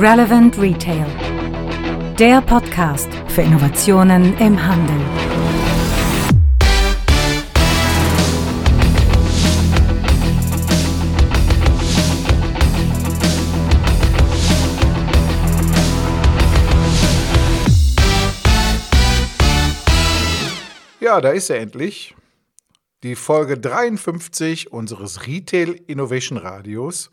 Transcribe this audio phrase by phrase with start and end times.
[0.00, 1.06] Relevant Retail.
[2.20, 4.96] Der Podcast für Innovationen im Handel.
[21.00, 22.14] Ja, da ist er endlich.
[23.02, 27.10] Die Folge 53 unseres Retail Innovation Radios.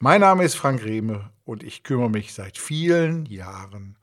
[0.00, 3.96] Mein Name ist Frank Rehme und ich kümmere mich seit vielen Jahren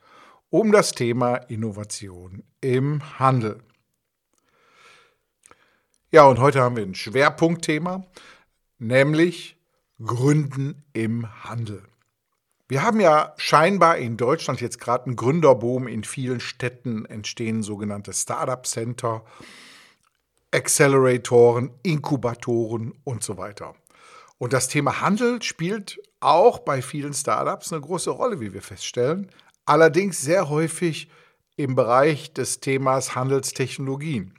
[0.50, 3.64] um das Thema Innovation im Handel.
[6.12, 8.06] Ja, und heute haben wir ein Schwerpunktthema,
[8.80, 9.56] nämlich
[10.04, 11.84] Gründen im Handel.
[12.68, 15.88] Wir haben ja scheinbar in Deutschland jetzt gerade einen Gründerboom.
[15.88, 19.26] In vielen Städten entstehen sogenannte Startup Center,
[20.52, 23.76] Acceleratoren, Inkubatoren und so weiter.
[24.42, 29.30] Und das Thema Handel spielt auch bei vielen Startups eine große Rolle, wie wir feststellen.
[29.66, 31.10] Allerdings sehr häufig
[31.58, 34.34] im Bereich des Themas Handelstechnologien.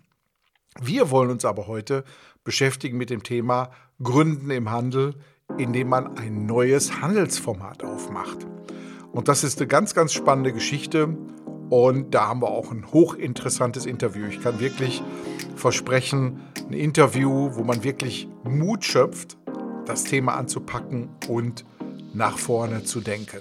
[0.80, 2.02] Wir wollen uns aber heute
[2.42, 3.70] beschäftigen mit dem Thema
[4.02, 5.14] Gründen im Handel,
[5.56, 8.44] indem man ein neues Handelsformat aufmacht.
[9.12, 11.16] Und das ist eine ganz, ganz spannende Geschichte.
[11.70, 14.26] Und da haben wir auch ein hochinteressantes Interview.
[14.26, 15.00] Ich kann wirklich
[15.54, 19.38] versprechen, ein Interview, wo man wirklich Mut schöpft,
[19.86, 21.64] das Thema anzupacken und
[22.14, 23.40] nach vorne zu denken.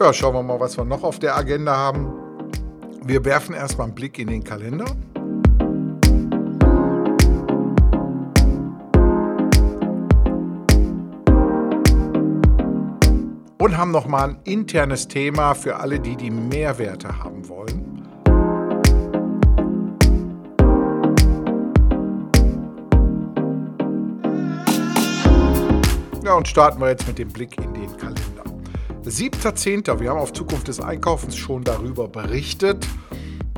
[0.00, 2.12] Ja, schauen wir mal, was wir noch auf der Agenda haben.
[3.04, 4.86] Wir werfen erstmal einen Blick in den Kalender.
[13.68, 17.97] und haben nochmal ein internes Thema für alle, die die Mehrwerte haben wollen.
[26.28, 28.44] Ja, und starten wir jetzt mit dem Blick in den Kalender.
[29.02, 29.98] 7.10.
[29.98, 32.86] Wir haben auf Zukunft des Einkaufens schon darüber berichtet.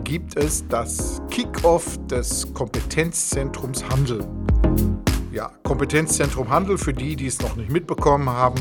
[0.05, 4.25] Gibt es das Kickoff des Kompetenzzentrums Handel.
[5.33, 8.61] Ja, Kompetenzzentrum Handel für die, die es noch nicht mitbekommen haben.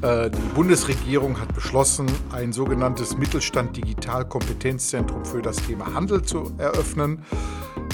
[0.00, 6.50] Äh, die Bundesregierung hat beschlossen, ein sogenanntes Mittelstand Digital Kompetenzzentrum für das Thema Handel zu
[6.56, 7.22] eröffnen.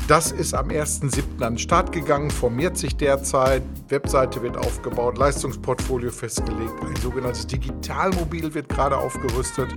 [0.09, 1.43] Das ist am 1.7.
[1.43, 8.55] an den Start gegangen, formiert sich derzeit, Webseite wird aufgebaut, Leistungsportfolio festgelegt, ein sogenanntes Digitalmobil
[8.55, 9.69] wird gerade aufgerüstet,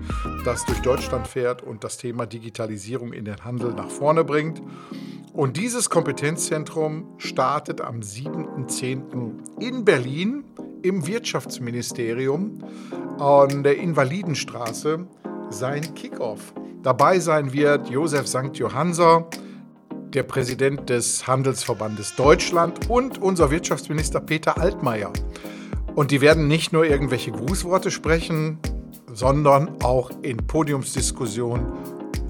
[0.45, 4.61] das durch Deutschland fährt und das Thema Digitalisierung in den Handel nach vorne bringt.
[5.33, 9.33] Und dieses Kompetenzzentrum startet am 7.10.
[9.59, 10.45] in Berlin
[10.81, 12.59] im Wirtschaftsministerium
[13.19, 15.07] an der Invalidenstraße
[15.49, 16.53] sein Kickoff.
[16.83, 18.55] Dabei sein wird Josef St.
[18.55, 19.27] Johanser,
[20.13, 25.11] der Präsident des Handelsverbandes Deutschland und unser Wirtschaftsminister Peter Altmaier.
[25.95, 28.59] Und die werden nicht nur irgendwelche Grußworte sprechen,
[29.13, 31.65] sondern auch in Podiumsdiskussionen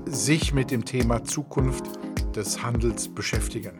[0.05, 1.85] sich mit dem Thema Zukunft
[2.35, 3.79] des Handels beschäftigen.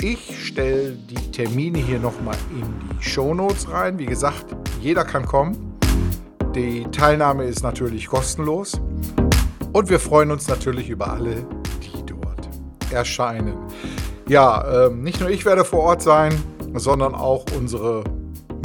[0.00, 3.98] Ich stelle die Termine hier nochmal in die Show Notes rein.
[3.98, 5.76] Wie gesagt, jeder kann kommen.
[6.54, 8.80] Die Teilnahme ist natürlich kostenlos.
[9.72, 11.46] Und wir freuen uns natürlich über alle,
[11.82, 12.48] die dort
[12.90, 13.54] erscheinen.
[14.28, 16.34] Ja, äh, nicht nur ich werde vor Ort sein,
[16.74, 18.04] sondern auch unsere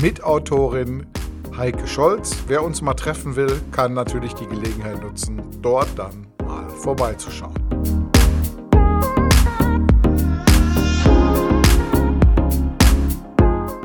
[0.01, 1.05] Mitautorin
[1.55, 2.37] Heike Scholz.
[2.47, 7.53] Wer uns mal treffen will, kann natürlich die Gelegenheit nutzen, dort dann mal vorbeizuschauen.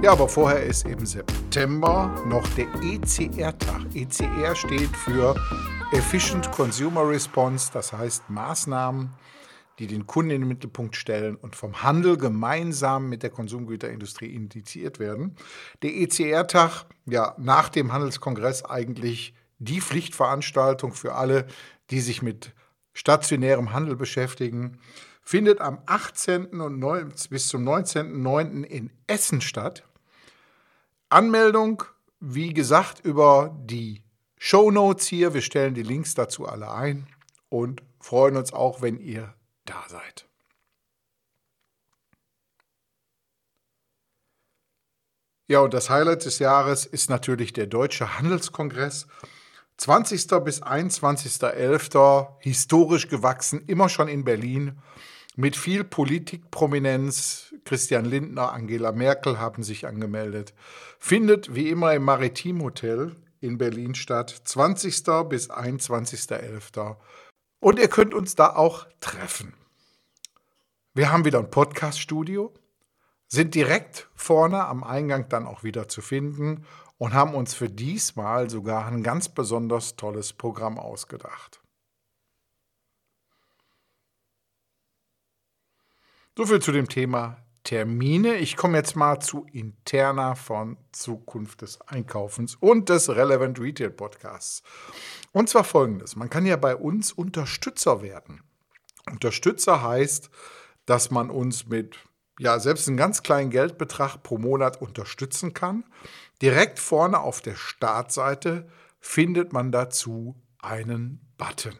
[0.02, 3.82] Ja, aber vorher ist im September noch der ECR-Tag.
[3.94, 5.34] ECR steht für
[5.90, 9.14] Efficient Consumer Response, das heißt Maßnahmen,
[9.78, 14.98] die den Kunden in den Mittelpunkt stellen und vom Handel gemeinsam mit der Konsumgüterindustrie initiiert
[14.98, 15.36] werden.
[15.80, 21.46] Der ECR-Tag, ja, nach dem Handelskongress eigentlich die Pflichtveranstaltung für alle,
[21.90, 22.52] die sich mit
[22.92, 24.80] stationärem Handel beschäftigen,
[25.22, 26.60] findet am 18.
[26.60, 28.62] und 9, bis zum 19.09.
[28.62, 29.84] in Essen statt.
[31.08, 31.82] Anmeldung,
[32.20, 34.02] wie gesagt, über die
[34.38, 35.34] Show Notes hier.
[35.34, 37.06] Wir stellen die Links dazu alle ein
[37.48, 40.26] und freuen uns auch, wenn ihr da seid.
[45.46, 49.06] Ja, und das Highlight des Jahres ist natürlich der Deutsche Handelskongress.
[49.78, 50.26] 20.
[50.44, 52.28] bis 21.11.
[52.40, 54.78] historisch gewachsen, immer schon in Berlin
[55.36, 57.54] mit viel Politikprominenz.
[57.64, 60.52] Christian Lindner, Angela Merkel haben sich angemeldet.
[60.98, 65.04] Findet wie immer im Maritim Hotel in Berlin statt, 20.
[65.28, 66.96] bis 21.11.
[67.60, 69.54] Und ihr könnt uns da auch treffen.
[70.94, 72.52] Wir haben wieder ein Podcast-Studio.
[73.28, 76.64] sind direkt vorne am Eingang dann auch wieder zu finden
[76.96, 81.60] und haben uns für diesmal sogar ein ganz besonders tolles Programm ausgedacht.
[86.36, 88.36] Soviel zu dem Thema Termine.
[88.36, 94.62] Ich komme jetzt mal zu Interna von Zukunft des Einkaufens und des Relevant Retail Podcasts.
[95.32, 98.40] Und zwar folgendes: Man kann ja bei uns Unterstützer werden.
[99.10, 100.30] Unterstützer heißt,
[100.86, 101.98] dass man uns mit
[102.38, 105.84] ja, selbst einen ganz kleinen Geldbetrag pro Monat unterstützen kann.
[106.40, 108.66] Direkt vorne auf der Startseite
[108.98, 111.78] findet man dazu einen Button.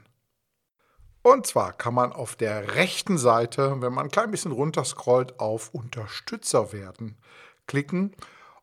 [1.23, 5.75] Und zwar kann man auf der rechten Seite, wenn man ein klein bisschen runterscrollt, auf
[5.75, 7.17] Unterstützer werden
[7.67, 8.15] klicken.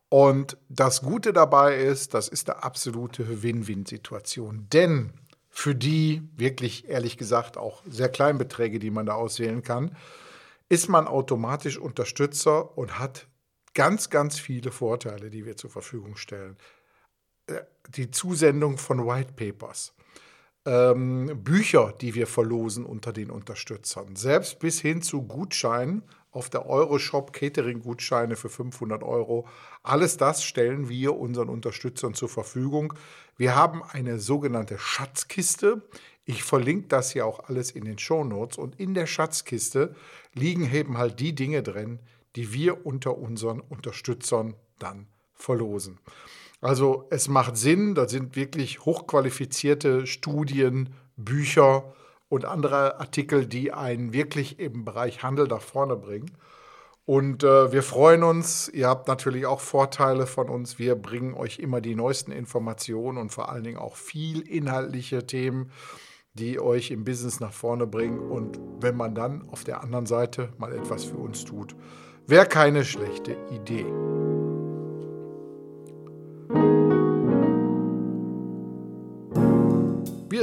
[0.08, 4.66] Und das Gute dabei ist, das ist eine absolute Win-Win-Situation.
[4.72, 5.12] Denn
[5.48, 9.96] für die wirklich, ehrlich gesagt, auch sehr kleinen Beträge, die man da auswählen kann,
[10.68, 13.26] ist man automatisch Unterstützer und hat
[13.74, 16.56] ganz, ganz viele Vorteile, die wir zur Verfügung stellen.
[17.46, 19.94] Äh, die Zusendung von White Papers,
[20.66, 26.02] ähm, Bücher, die wir verlosen unter den Unterstützern, selbst bis hin zu Gutscheinen
[26.32, 29.48] auf der Euroshop Catering-Gutscheine für 500 Euro.
[29.82, 32.92] Alles das stellen wir unseren Unterstützern zur Verfügung.
[33.38, 35.80] Wir haben eine sogenannte Schatzkiste.
[36.26, 38.58] Ich verlinke das hier auch alles in den Show Notes.
[38.58, 39.94] Und in der Schatzkiste
[40.34, 42.00] liegen eben halt die Dinge drin,
[42.34, 45.98] die wir unter unseren Unterstützern dann verlosen.
[46.60, 51.94] Also es macht Sinn, da sind wirklich hochqualifizierte Studien, Bücher
[52.28, 56.32] und andere Artikel, die einen wirklich im Bereich Handel nach vorne bringen.
[57.04, 60.78] Und äh, wir freuen uns, ihr habt natürlich auch Vorteile von uns.
[60.78, 65.70] Wir bringen euch immer die neuesten Informationen und vor allen Dingen auch viel inhaltliche Themen
[66.38, 68.18] die euch im Business nach vorne bringen.
[68.18, 71.74] Und wenn man dann auf der anderen Seite mal etwas für uns tut,
[72.26, 73.86] wäre keine schlechte Idee.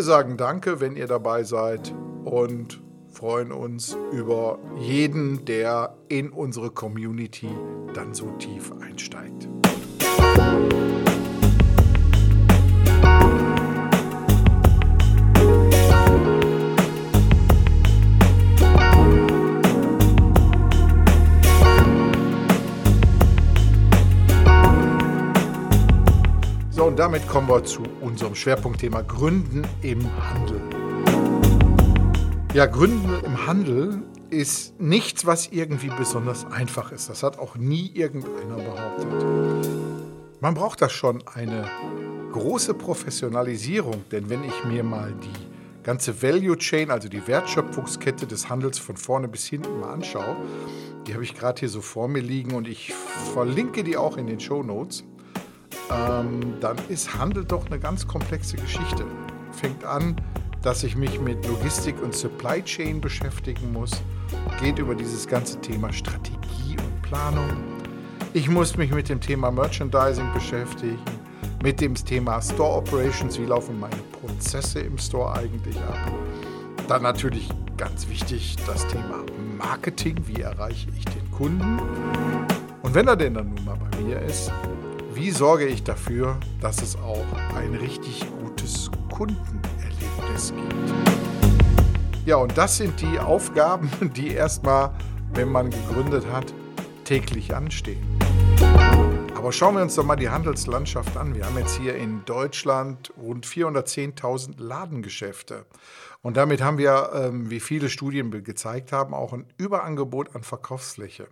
[0.03, 1.95] Wir sagen Danke, wenn ihr dabei seid
[2.25, 7.47] und freuen uns über jeden, der in unsere Community
[7.93, 9.47] dann so tief einsteigt.
[26.93, 30.61] Und damit kommen wir zu unserem Schwerpunktthema Gründen im Handel.
[32.53, 37.09] Ja, Gründen im Handel ist nichts, was irgendwie besonders einfach ist.
[37.09, 39.07] Das hat auch nie irgendeiner behauptet.
[40.39, 41.67] Man braucht da schon eine
[42.31, 48.49] große Professionalisierung, denn wenn ich mir mal die ganze Value Chain, also die Wertschöpfungskette des
[48.49, 50.35] Handels von vorne bis hinten mal anschaue,
[51.07, 52.93] die habe ich gerade hier so vor mir liegen und ich
[53.33, 55.03] verlinke die auch in den Show Notes
[55.91, 59.05] ähm, dann ist Handel doch eine ganz komplexe Geschichte.
[59.51, 60.15] Fängt an,
[60.61, 63.91] dass ich mich mit Logistik und Supply Chain beschäftigen muss,
[64.61, 67.49] geht über dieses ganze Thema Strategie und Planung.
[68.33, 70.97] Ich muss mich mit dem Thema Merchandising beschäftigen,
[71.61, 76.11] mit dem Thema Store Operations, wie laufen meine Prozesse im Store eigentlich ab.
[76.87, 79.23] Dann natürlich ganz wichtig das Thema
[79.57, 81.79] Marketing, wie erreiche ich den Kunden.
[82.81, 84.51] Und wenn er denn dann nun mal bei mir ist,
[85.15, 90.93] wie sorge ich dafür, dass es auch ein richtig gutes Kundenerlebnis gibt?
[92.25, 94.91] Ja, und das sind die Aufgaben, die erstmal,
[95.33, 96.53] wenn man gegründet hat,
[97.03, 98.01] täglich anstehen.
[99.35, 101.35] Aber schauen wir uns doch mal die Handelslandschaft an.
[101.35, 105.65] Wir haben jetzt hier in Deutschland rund 410.000 Ladengeschäfte.
[106.21, 111.27] Und damit haben wir, ähm, wie viele Studien gezeigt haben, auch ein Überangebot an Verkaufsfläche.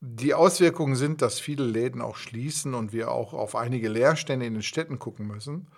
[0.00, 4.54] Die Auswirkungen sind, dass viele Läden auch schließen und wir auch auf einige Leerstände in
[4.54, 5.68] den Städten gucken müssen.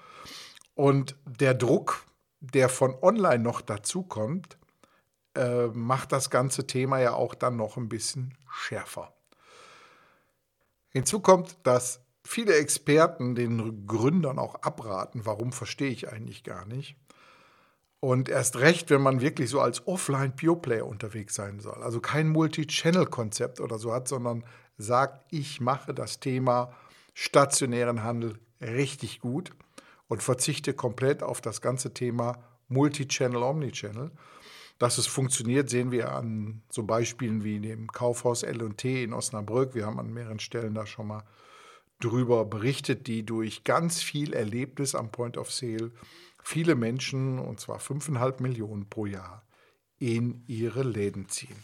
[0.75, 2.07] Und der Druck,
[2.41, 4.59] der von online noch dazukommt,
[5.35, 9.13] äh, macht das ganze Thema ja auch dann noch ein bisschen schärfer.
[10.91, 16.97] Hinzu kommt, dass viele Experten den Gründern auch abraten, warum verstehe ich eigentlich gar nicht,
[18.03, 21.81] und erst recht, wenn man wirklich so als Offline-Pure-Player unterwegs sein soll.
[21.85, 24.43] Also kein Multi-Channel-Konzept oder so hat, sondern
[24.77, 26.75] sagt, ich mache das Thema
[27.15, 29.53] stationären Handel richtig gut
[30.09, 34.11] und verzichte komplett auf das ganze Thema Multi-Channel, Omni-Channel.
[34.81, 39.77] Dass es funktioniert, sehen wir an so Beispielen wie dem Kaufhaus L&T in Osnabrück.
[39.77, 41.23] Wir haben an mehreren Stellen da schon mal
[42.01, 45.93] drüber berichtet, die durch ganz viel Erlebnis am Point of Sale
[46.43, 49.45] viele Menschen, und zwar 5,5 Millionen pro Jahr,
[49.99, 51.57] in ihre Läden ziehen.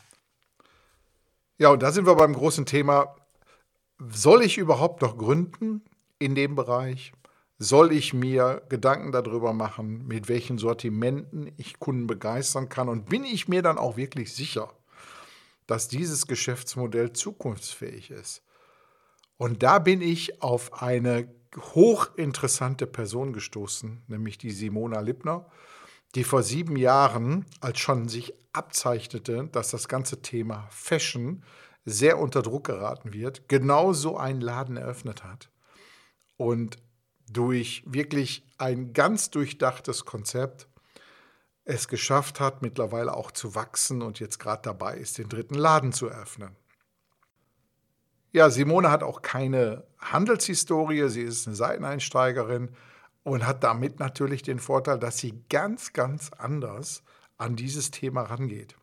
[1.58, 3.16] Ja, und da sind wir beim großen Thema,
[3.98, 5.82] soll ich überhaupt noch gründen
[6.20, 7.12] in dem Bereich?
[7.58, 12.88] Soll ich mir Gedanken darüber machen, mit welchen Sortimenten ich Kunden begeistern kann?
[12.88, 14.72] Und bin ich mir dann auch wirklich sicher,
[15.66, 18.44] dass dieses Geschäftsmodell zukunftsfähig ist?
[19.36, 25.46] Und da bin ich auf eine hochinteressante Person gestoßen, nämlich die Simona Lippner,
[26.14, 31.42] die vor sieben Jahren, als schon sich abzeichnete, dass das ganze Thema Fashion
[31.84, 35.50] sehr unter Druck geraten wird, genau so einen Laden eröffnet hat.
[36.36, 36.78] Und
[37.30, 40.68] durch wirklich ein ganz durchdachtes Konzept
[41.64, 45.92] es geschafft hat, mittlerweile auch zu wachsen und jetzt gerade dabei ist, den dritten Laden
[45.92, 46.56] zu eröffnen.
[48.32, 52.70] Ja, Simone hat auch keine Handelshistorie, sie ist eine Seiteneinsteigerin
[53.22, 57.02] und hat damit natürlich den Vorteil, dass sie ganz, ganz anders
[57.38, 58.76] an dieses Thema rangeht.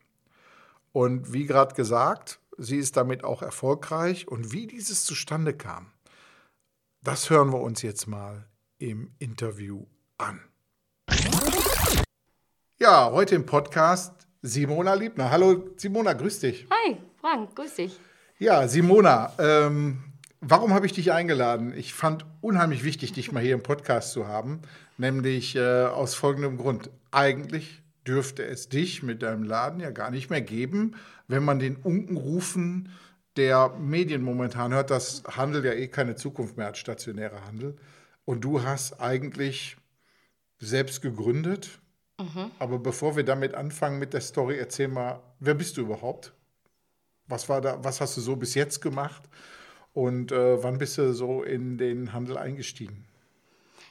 [0.94, 5.92] Und wie gerade gesagt, sie ist damit auch erfolgreich und wie dieses zustande kam,
[7.04, 8.48] das hören wir uns jetzt mal
[8.80, 9.86] im Interview
[10.18, 10.42] an.
[12.80, 15.30] Ja, heute im Podcast Simona Liebner.
[15.30, 16.68] Hallo Simona, grüß dich.
[16.72, 18.00] Hi, Frank, grüß dich.
[18.38, 20.04] Ja, Simona, ähm,
[20.42, 21.74] warum habe ich dich eingeladen?
[21.74, 24.62] Ich fand unheimlich wichtig, dich mal hier im Podcast zu haben,
[24.98, 26.90] nämlich äh, aus folgendem Grund.
[27.12, 30.96] Eigentlich dürfte es dich mit deinem Laden ja gar nicht mehr geben,
[31.30, 32.90] wenn man den Unkenrufen
[33.38, 37.78] der Medien momentan hört, dass Handel ja eh keine Zukunft mehr hat, stationärer Handel.
[38.26, 39.78] Und du hast eigentlich
[40.60, 41.80] selbst gegründet.
[42.20, 42.52] Mhm.
[42.60, 46.34] Aber bevor wir damit anfangen mit der Story, erzähl mal, wer bist du überhaupt?
[47.28, 49.24] Was war da, was hast du so bis jetzt gemacht?
[49.94, 53.06] Und äh, wann bist du so in den Handel eingestiegen?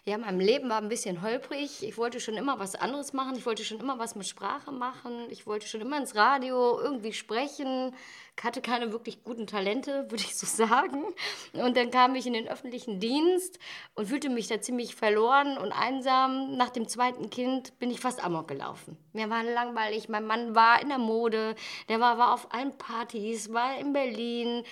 [0.07, 1.83] Ja, mein Leben war ein bisschen holprig.
[1.83, 3.37] Ich wollte schon immer was anderes machen.
[3.38, 5.12] Ich wollte schon immer was mit Sprache machen.
[5.31, 7.95] Ich wollte schon immer ins Radio irgendwie sprechen.
[8.37, 11.05] Ich hatte keine wirklich guten Talente, würde ich so sagen.
[11.53, 13.59] Und dann kam ich in den öffentlichen Dienst
[13.95, 16.57] und fühlte mich da ziemlich verloren und einsam.
[16.57, 18.97] Nach dem zweiten Kind bin ich fast amok gelaufen.
[19.12, 20.09] Mir war langweilig.
[20.09, 21.55] Mein Mann war in der Mode.
[21.88, 24.64] Der war, war auf allen Partys, war in Berlin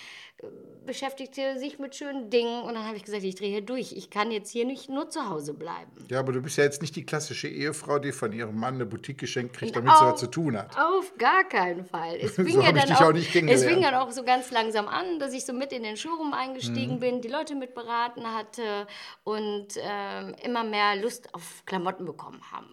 [0.84, 3.92] beschäftigte sich mit schönen Dingen und dann habe ich gesagt, ich drehe hier durch.
[3.92, 5.92] Ich kann jetzt hier nicht nur zu Hause bleiben.
[6.08, 8.86] Ja, aber du bist ja jetzt nicht die klassische Ehefrau, die von ihrem Mann eine
[8.86, 10.76] Boutique geschenkt kriegt, damit auf, sie was zu tun hat.
[10.76, 12.16] Auf gar keinen Fall.
[12.20, 13.12] Es fing, so ja dann auch, auch
[13.52, 16.32] es fing dann auch so ganz langsam an, dass ich so mit in den Showroom
[16.32, 17.00] eingestiegen mhm.
[17.00, 18.86] bin, die Leute mit beraten hatte
[19.24, 22.68] und ähm, immer mehr Lust auf Klamotten bekommen haben.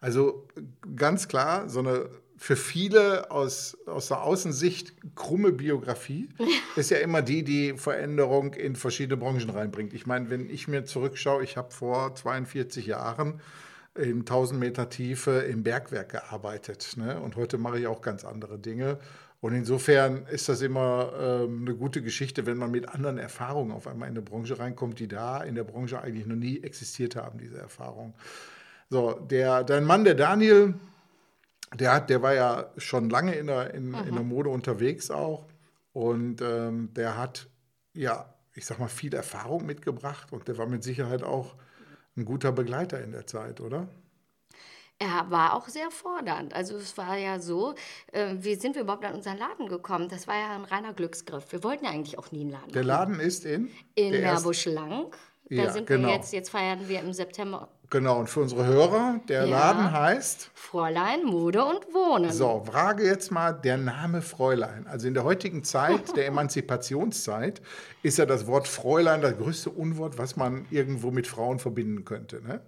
[0.00, 0.46] Also
[0.94, 6.28] ganz klar, so eine für viele aus, aus der Außensicht krumme Biografie
[6.76, 9.94] ist ja immer die, die Veränderung in verschiedene Branchen reinbringt.
[9.94, 13.40] Ich meine, wenn ich mir zurückschaue, ich habe vor 42 Jahren
[13.94, 16.94] in 1000 Meter Tiefe im Bergwerk gearbeitet.
[16.96, 17.18] Ne?
[17.20, 18.98] Und heute mache ich auch ganz andere Dinge.
[19.40, 23.86] Und insofern ist das immer ähm, eine gute Geschichte, wenn man mit anderen Erfahrungen auf
[23.86, 27.38] einmal in eine Branche reinkommt, die da in der Branche eigentlich noch nie existiert haben,
[27.38, 28.14] diese Erfahrungen.
[28.88, 30.74] So, der, dein Mann, der Daniel,
[31.74, 35.46] der, hat, der war ja schon lange in der, in, in der Mode unterwegs auch.
[35.92, 37.48] Und ähm, der hat,
[37.94, 41.54] ja, ich sag mal, viel Erfahrung mitgebracht und der war mit Sicherheit auch
[42.16, 43.88] ein guter Begleiter in der Zeit, oder?
[44.98, 46.54] Er war auch sehr fordernd.
[46.54, 47.74] Also es war ja so,
[48.12, 50.08] äh, wie sind wir überhaupt an unseren Laden gekommen?
[50.08, 51.52] Das war ja ein reiner Glücksgriff.
[51.52, 53.70] Wir wollten ja eigentlich auch nie einen Laden Der Laden ist in?
[53.94, 55.14] In Meerbusch-Lang.
[55.48, 56.08] Da ja, sind genau.
[56.08, 59.58] wir jetzt, jetzt feiern wir im September Genau, und für unsere Hörer, der ja.
[59.58, 62.32] Laden heißt Fräulein Mode und Wohnen.
[62.32, 64.86] So, frage jetzt mal der Name Fräulein.
[64.88, 67.62] Also in der heutigen Zeit, der Emanzipationszeit,
[68.02, 72.42] ist ja das Wort Fräulein das größte Unwort, was man irgendwo mit Frauen verbinden könnte.
[72.42, 72.60] Ne?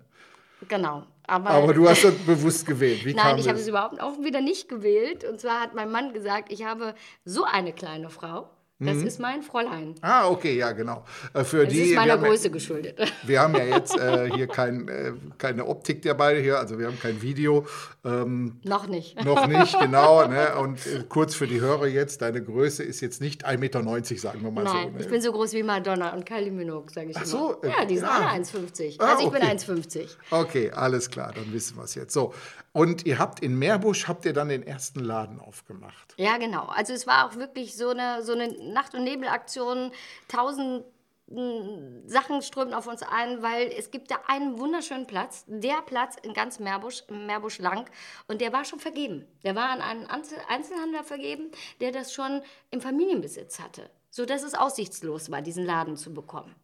[0.67, 1.05] Genau.
[1.27, 3.05] Aber, aber du hast das bewusst gewählt.
[3.05, 5.25] Wie Nein, ich habe es überhaupt auch wieder nicht gewählt.
[5.25, 8.49] Und zwar hat mein Mann gesagt, ich habe so eine kleine Frau.
[8.81, 9.07] Das mhm.
[9.09, 9.97] ist mein Fräulein.
[10.03, 11.05] Ah, okay, ja, genau.
[11.35, 13.13] Äh, für das die, ist meiner Größe ja, geschuldet.
[13.25, 16.87] Wir haben ja jetzt äh, hier kein, äh, keine Optik der beiden hier, also wir
[16.87, 17.67] haben kein Video.
[18.05, 19.25] Ähm, noch nicht.
[19.25, 20.29] Noch nicht, genau.
[20.29, 20.55] Ne?
[20.57, 23.83] Und äh, kurz für die Hörer jetzt, deine Größe ist jetzt nicht 1,90 Meter,
[24.17, 24.97] sagen wir mal Nein, so.
[24.97, 25.01] Ne?
[25.01, 27.79] ich bin so groß wie Madonna und Kylie Minogue, sage ich Ach so, immer.
[27.81, 28.29] Ja, die sind ja.
[28.29, 28.97] alle 1,50.
[29.01, 29.41] Ah, also ich okay.
[29.41, 30.09] bin 1,50.
[30.31, 32.15] Okay, alles klar, dann wissen wir es jetzt.
[32.15, 32.33] So,
[32.79, 36.15] und ihr habt in Meerbusch, habt ihr dann den ersten Laden aufgemacht?
[36.17, 36.67] Ja, genau.
[36.67, 39.93] Also es war auch wirklich so eine, so eine Nacht- und Nebelaktion.
[40.29, 40.85] Tausend
[41.31, 46.17] hm, Sachen strömen auf uns ein, weil es gibt da einen wunderschönen Platz, der Platz
[46.23, 47.91] in ganz Meerbusch, Meerbusch lang,
[48.29, 49.27] und der war schon vergeben.
[49.45, 55.31] Der war an einen Einzelhandler vergeben, der das schon im Familienbesitz hatte, sodass es aussichtslos
[55.31, 56.55] war, diesen Laden zu bekommen.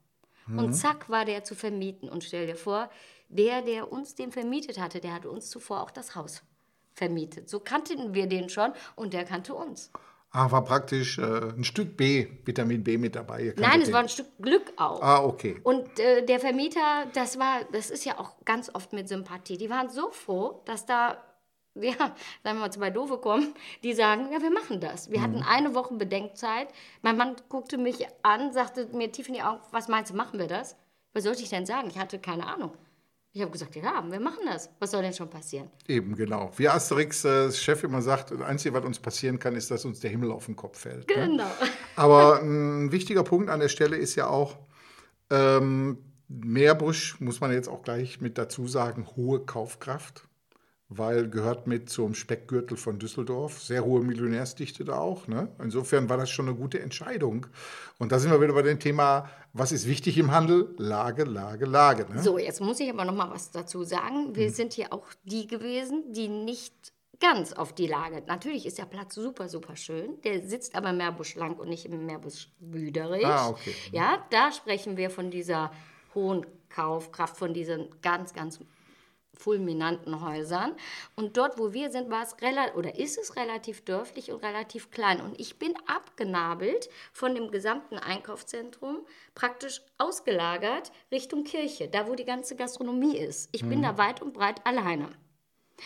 [0.46, 0.58] Mhm.
[0.58, 2.08] Und zack war der zu vermieten.
[2.08, 2.90] Und stell dir vor,
[3.34, 6.42] der, der uns den vermietet hatte, der hatte uns zuvor auch das Haus
[6.94, 7.50] vermietet.
[7.50, 9.90] So kannten wir den schon und der kannte uns.
[10.30, 13.54] Ah, war praktisch äh, ein Stück B, Vitamin B mit dabei.
[13.56, 13.94] Nein, es den.
[13.94, 15.00] war ein Stück Glück auch.
[15.00, 15.60] Ah, okay.
[15.62, 19.58] Und äh, der Vermieter, das war, das ist ja auch ganz oft mit Sympathie.
[19.58, 21.22] Die waren so froh, dass da,
[21.76, 25.08] ja, sagen wir mal zwei Doofe kommen, die sagen, ja, wir machen das.
[25.08, 26.66] Wir hatten eine Woche Bedenkzeit.
[27.02, 30.40] Mein Mann guckte mich an, sagte mir tief in die Augen, was meinst du, machen
[30.40, 30.76] wir das?
[31.12, 31.88] Was sollte ich denn sagen?
[31.90, 32.72] Ich hatte keine Ahnung.
[33.36, 34.70] Ich habe gesagt, ja, wir machen das.
[34.78, 35.68] Was soll denn schon passieren?
[35.88, 36.52] Eben, genau.
[36.56, 39.98] Wie Asterix äh, Chef immer sagt, das Einzige, was uns passieren kann, ist, dass uns
[39.98, 41.08] der Himmel auf den Kopf fällt.
[41.08, 41.26] Ne?
[41.26, 41.50] Genau.
[41.96, 44.56] Aber ein wichtiger Punkt an der Stelle ist ja auch,
[45.30, 45.98] ähm,
[46.28, 50.28] Meerbusch, muss man jetzt auch gleich mit dazu sagen, hohe Kaufkraft,
[50.88, 53.60] weil gehört mit zum Speckgürtel von Düsseldorf.
[53.60, 55.26] Sehr hohe Millionärsdichte da auch.
[55.26, 55.48] Ne?
[55.62, 57.46] Insofern war das schon eine gute Entscheidung.
[57.98, 60.74] Und da sind wir wieder bei dem Thema, was ist wichtig im Handel?
[60.78, 62.06] Lage, Lage, Lage.
[62.12, 62.22] Ne?
[62.22, 64.36] So, jetzt muss ich aber noch mal was dazu sagen.
[64.36, 68.22] Wir sind hier auch die gewesen, die nicht ganz auf die Lage.
[68.26, 70.20] Natürlich ist der Platz super, super schön.
[70.22, 73.24] Der sitzt aber im Meerbusch lang und nicht im Meerbusch Büderich.
[73.24, 73.74] Ah, okay.
[73.92, 75.72] Ja, da sprechen wir von dieser
[76.14, 78.60] hohen Kaufkraft, von diesen ganz, ganz
[79.36, 80.74] fulminanten Häusern.
[81.16, 84.90] Und dort, wo wir sind, war es relativ oder ist es relativ dörflich und relativ
[84.90, 85.20] klein.
[85.20, 92.24] Und ich bin abgenabelt von dem gesamten Einkaufszentrum, praktisch ausgelagert Richtung Kirche, da wo die
[92.24, 93.48] ganze Gastronomie ist.
[93.52, 95.10] Ich bin da weit und breit alleine.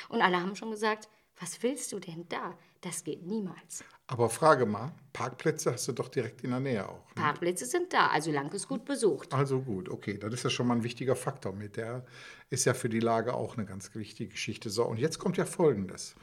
[0.09, 1.09] Und alle haben schon gesagt,
[1.41, 2.57] was willst du denn da?
[2.81, 3.85] Das geht niemals.
[4.07, 7.07] Aber frage mal, Parkplätze hast du doch direkt in der Nähe auch.
[7.15, 7.23] Ne?
[7.23, 9.35] Parkplätze sind da, also lang ist gut besucht.
[9.35, 11.77] Also gut, okay, das ist ja schon mal ein wichtiger Faktor mit.
[11.77, 12.05] Der
[12.51, 14.71] ist ja für die Lage auch eine ganz wichtige Geschichte.
[14.71, 16.15] So, und jetzt kommt ja Folgendes.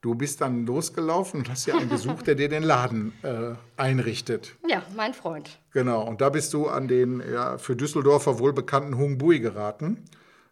[0.00, 4.54] Du bist dann losgelaufen und hast ja einen gesucht, der dir den Laden äh, einrichtet.
[4.68, 5.58] Ja, mein Freund.
[5.72, 10.04] Genau, und da bist du an den ja, für Düsseldorfer wohlbekannten Hung Bui geraten.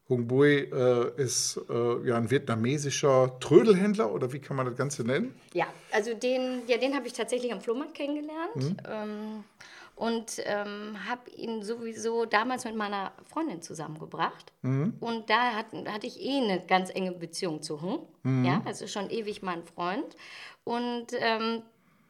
[0.08, 5.02] Hung Bui äh, ist äh, ja ein vietnamesischer Trödelhändler oder wie kann man das Ganze
[5.02, 5.34] nennen?
[5.54, 8.82] Ja, also den, ja, den habe ich tatsächlich am Flohmarkt kennengelernt.
[8.86, 9.44] Ähm,
[9.96, 14.52] und ähm, habe ihn sowieso damals mit meiner Freundin zusammengebracht.
[15.00, 18.08] Und da hat, hatte ich eh eine ganz enge Beziehung zu Hung.
[18.44, 20.16] Ja, also schon ewig mein Freund.
[20.64, 21.62] Und ähm,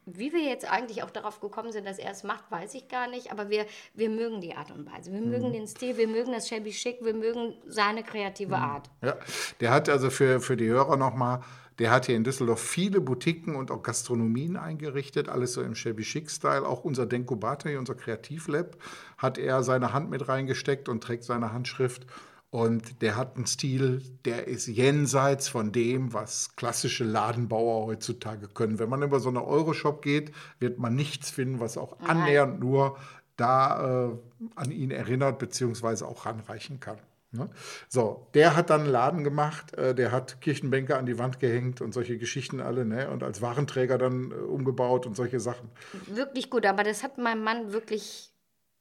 [0.07, 3.09] wie wir jetzt eigentlich auch darauf gekommen sind, dass er es macht, weiß ich gar
[3.09, 3.33] nicht.
[3.33, 5.13] Aber wir, wir mögen die Art und Weise.
[5.13, 8.91] Wir mögen den Stil, wir mögen das Shabby Chic, wir mögen seine kreative Art.
[9.03, 9.17] Ja,
[9.61, 11.41] der hat also für, für die Hörer nochmal,
[11.79, 16.03] der hat hier in Düsseldorf viele Boutiquen und auch Gastronomien eingerichtet, alles so im Shabby
[16.03, 16.67] Chic-Style.
[16.67, 18.77] Auch unser Denko Bata hier, unser Kreativlab,
[19.19, 22.07] hat er seine Hand mit reingesteckt und trägt seine Handschrift.
[22.51, 28.79] Und der hat einen Stil, der ist jenseits von dem, was klassische Ladenbauer heutzutage können.
[28.79, 32.97] Wenn man über so eine Euroshop geht, wird man nichts finden, was auch annähernd nur
[33.37, 34.11] da äh,
[34.55, 36.99] an ihn erinnert, beziehungsweise auch ranreichen kann.
[37.35, 37.51] Ne?
[37.89, 41.81] So, der hat dann einen Laden gemacht, äh, der hat Kirchenbänke an die Wand gehängt
[41.81, 43.11] und solche Geschichten alle, ne?
[43.11, 45.71] Und als Warenträger dann äh, umgebaut und solche Sachen.
[46.07, 48.34] Wirklich gut, aber das hat meinem Mann wirklich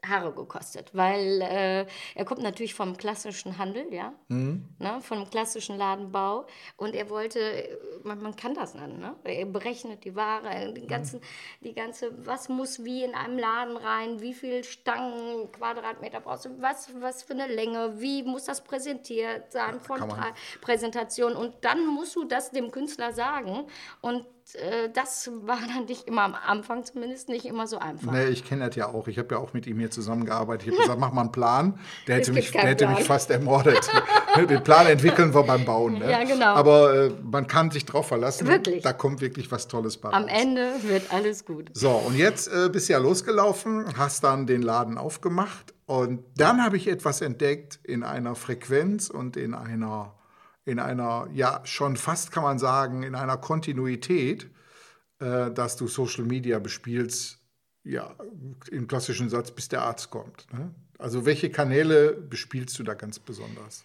[0.06, 1.86] Haare gekostet, weil äh,
[2.16, 4.66] er kommt natürlich vom klassischen Handel, ja, Mhm.
[4.80, 6.46] ne, vom klassischen Ladenbau
[6.78, 9.16] und er wollte, äh, man, man kann das nennen, ne?
[9.24, 10.76] er berechnet die Ware, Mhm.
[10.76, 11.22] die, ganzen,
[11.62, 16.62] die ganze, was muss wie in einem Laden rein, wie viel Stangen, Quadratmeter brauchst du,
[16.62, 21.54] was, was für eine Länge, wie muss das präsentiert sein, von man- drei Präsentation und
[21.62, 23.68] dann musst du das dem Künstler sagen
[24.02, 24.26] und
[24.56, 28.12] äh, das war dann nicht immer am Anfang zumindest nicht immer so einfach.
[28.12, 29.08] Nee, ich kenne das ja auch.
[29.08, 30.68] Ich habe ja auch mit ihm hier zusammengearbeitet.
[30.68, 31.80] Ich habe gesagt, mach mal einen Plan.
[32.08, 33.08] Der hätte, mich, der hätte mich Plan.
[33.08, 33.80] fast ermordet.
[34.50, 36.00] Den Plan entwickeln wir beim Bauen.
[36.00, 36.10] Ne?
[36.10, 36.54] Ja, genau.
[36.56, 38.48] Aber äh, man kann sich drauf verlassen.
[38.48, 38.84] Wirklich.
[38.84, 40.32] Da kommt wirklich was Tolles bei Am raus.
[40.34, 41.70] Ende wird alles gut.
[41.74, 46.64] So, und jetzt äh, bist du ja losgelaufen, hast dann den Laden aufgemacht und dann
[46.64, 50.16] habe ich etwas entdeckt in einer Frequenz und in einer,
[50.66, 54.50] in einer, ja, schon fast kann man sagen, in einer Kontinuität,
[55.20, 57.40] äh, dass du Social Media bespielst,
[57.84, 58.16] ja,
[58.72, 60.48] im klassischen Satz, bis der Arzt kommt.
[60.54, 60.74] Ne?
[60.98, 63.84] Also welche Kanäle bespielst du da ganz besonders?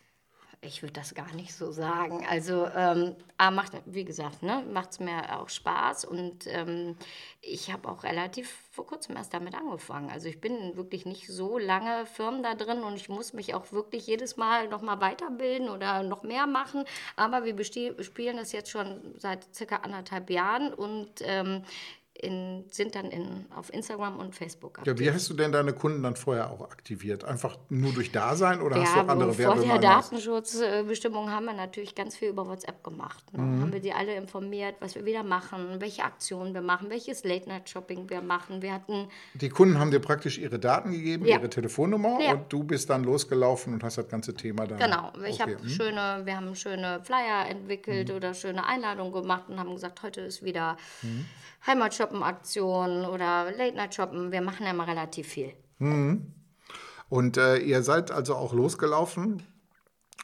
[0.61, 2.27] Ich würde das gar nicht so sagen.
[2.29, 6.97] Also, ähm, macht, wie gesagt, ne, macht es mir auch Spaß und ähm,
[7.40, 10.11] ich habe auch relativ vor kurzem erst damit angefangen.
[10.11, 13.71] Also, ich bin wirklich nicht so lange Firmen da drin und ich muss mich auch
[13.71, 16.85] wirklich jedes Mal noch mal weiterbilden oder noch mehr machen.
[17.14, 21.62] Aber wir spielen das jetzt schon seit circa anderthalb Jahren und ähm,
[22.20, 26.02] in, sind dann in, auf Instagram und Facebook Ja, wie hast du denn deine Kunden
[26.02, 27.24] dann vorher auch aktiviert?
[27.24, 29.78] Einfach nur durch Dasein oder hast du Ja, auch andere vor der?
[29.78, 33.33] Datenschutzbestimmung haben wir natürlich ganz viel über WhatsApp gemacht.
[33.33, 33.42] Ne?
[33.42, 33.62] Mhm.
[33.62, 38.11] Haben wir die alle informiert, was wir wieder machen, welche Aktionen wir machen, welches Late-Night-Shopping
[38.11, 38.62] wir machen.
[38.62, 41.38] Wir hatten Die Kunden haben dir praktisch ihre Daten gegeben, Ja.
[41.38, 42.33] ihre Telefonnummer Ja.
[42.33, 44.78] und du bist dann losgelaufen und hast das ganze Thema dann.
[44.78, 45.54] Genau, ich okay.
[45.54, 45.68] habe hm.
[45.68, 47.50] schöne, wir haben schöne Flyer Mhm.
[47.50, 51.26] entwickelt oder schöne Einladungen gemacht und haben gesagt, heute ist wieder Mhm.
[52.09, 54.33] Shoppen-Aktionen oder Late-Night-Shoppen.
[54.33, 55.53] Wir machen ja mal relativ viel.
[57.09, 59.42] Und äh, ihr seid also auch losgelaufen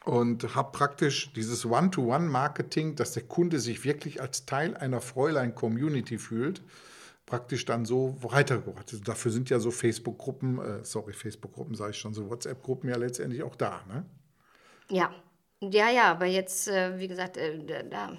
[0.04, 6.62] und habt praktisch dieses One-to-One-Marketing, dass der Kunde sich wirklich als Teil einer Fräulein-Community fühlt,
[7.26, 8.88] praktisch dann so weitergebracht.
[8.92, 12.96] Also dafür sind ja so Facebook-Gruppen, äh, sorry, Facebook-Gruppen sage ich schon, so WhatsApp-Gruppen ja
[12.96, 13.80] letztendlich auch da.
[13.88, 14.04] Ne?
[14.90, 15.10] Ja,
[15.60, 18.12] ja, ja, aber jetzt, äh, wie gesagt, äh, da-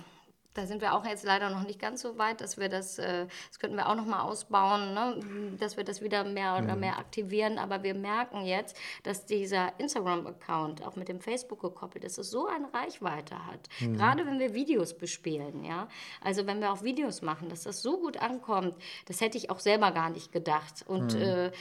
[0.55, 3.27] da, sind wir auch jetzt leider noch nicht ganz so weit, dass wir das, äh,
[3.49, 5.55] das könnten wir auch noch mal ausbauen, ne?
[5.59, 7.57] dass wir das wieder mehr oder mehr aktivieren.
[7.57, 12.31] Aber wir merken jetzt, dass dieser Instagram-Account auch mit dem Facebook gekoppelt ist, dass es
[12.31, 13.69] so eine Reichweite hat.
[13.79, 15.87] Gerade wenn wir Videos bespielen, ja.
[16.21, 19.59] Also wenn wir auch Videos machen, dass das so gut ankommt, das hätte ich auch
[19.59, 20.83] selber gar nicht gedacht.
[20.87, 21.51] Und äh,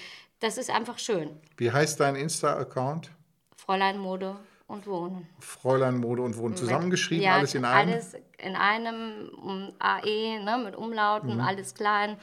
[0.40, 1.30] das ist einfach schön.
[1.56, 3.10] Wie heißt dein Insta-Account?
[3.56, 4.36] Fräulein Mode
[4.74, 5.26] und Wohnen.
[5.38, 7.92] Fräulein Mode und Wohnen zusammengeschrieben, Ja, alles in einem?
[7.92, 12.16] Alles in einem um, AE, ne, mit Umlauten, alles klein.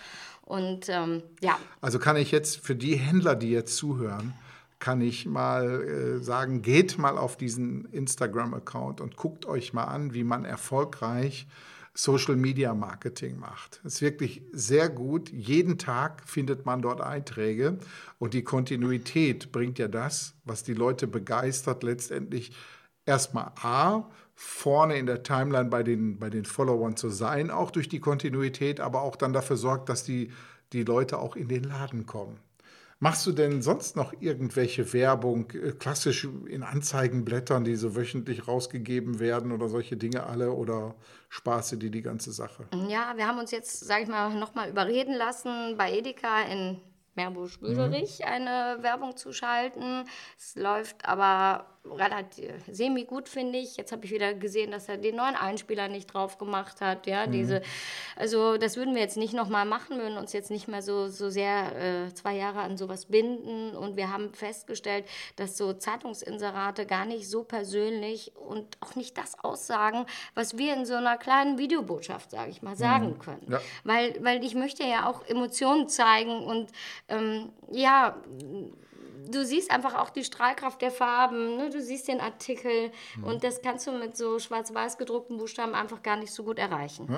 [0.44, 4.34] Und ähm, ja, Also kann ich jetzt für die Händler, die jetzt zuhören,
[4.80, 10.14] kann ich mal äh, sagen, geht mal auf diesen Instagram-Account und guckt euch mal an,
[10.14, 11.48] wie man erfolgreich
[11.94, 13.82] Social Media Marketing macht.
[13.84, 15.30] Es ist wirklich sehr gut.
[15.30, 17.80] Jeden Tag findet man dort Einträge
[18.18, 22.54] und die Kontinuität bringt ja das, was die Leute begeistert, letztendlich
[23.06, 27.90] erstmal A, vorne in der Timeline bei den, bei den Followern zu sein, auch durch
[27.90, 30.32] die Kontinuität, aber auch dann dafür sorgt, dass die,
[30.74, 32.40] die Leute auch in den Laden kommen.
[33.04, 39.20] Machst du denn sonst noch irgendwelche Werbung, äh, klassisch in Anzeigenblättern, die so wöchentlich rausgegeben
[39.20, 40.94] werden oder solche Dinge alle oder
[41.28, 42.68] sparst du dir die ganze Sache?
[42.90, 46.80] ja, wir haben uns jetzt, sage ich mal, nochmal überreden lassen, bei Edeka in
[47.16, 50.06] Meerbusch-Büderich eine Werbung zu schalten.
[50.38, 53.78] Es läuft aber relativ semi-gut, finde ich.
[53.78, 57.08] Jetzt habe ich wieder gesehen, dass er den neuen Einspieler nicht drauf gemacht hat.
[57.08, 57.62] Ja, diese,
[58.16, 61.30] also das würden wir jetzt nicht nochmal machen, würden uns jetzt nicht mehr so, so
[61.30, 61.76] sehr
[62.08, 63.76] äh, zwei Jahre an sowas binden.
[63.76, 69.38] Und wir haben festgestellt, dass so Zeitungsinserate gar nicht so persönlich und auch nicht das
[69.44, 73.46] aussagen, was wir in so einer kleinen Videobotschaft, sage ich mal, sagen können.
[73.50, 73.60] Ja.
[73.84, 76.72] Weil, weil ich möchte ja auch Emotionen zeigen und
[77.08, 78.22] ähm, ja,
[79.30, 81.70] du siehst einfach auch die Strahlkraft der Farben, ne?
[81.70, 86.18] du siehst den Artikel und das kannst du mit so schwarz-weiß gedruckten Buchstaben einfach gar
[86.18, 87.18] nicht so gut erreichen.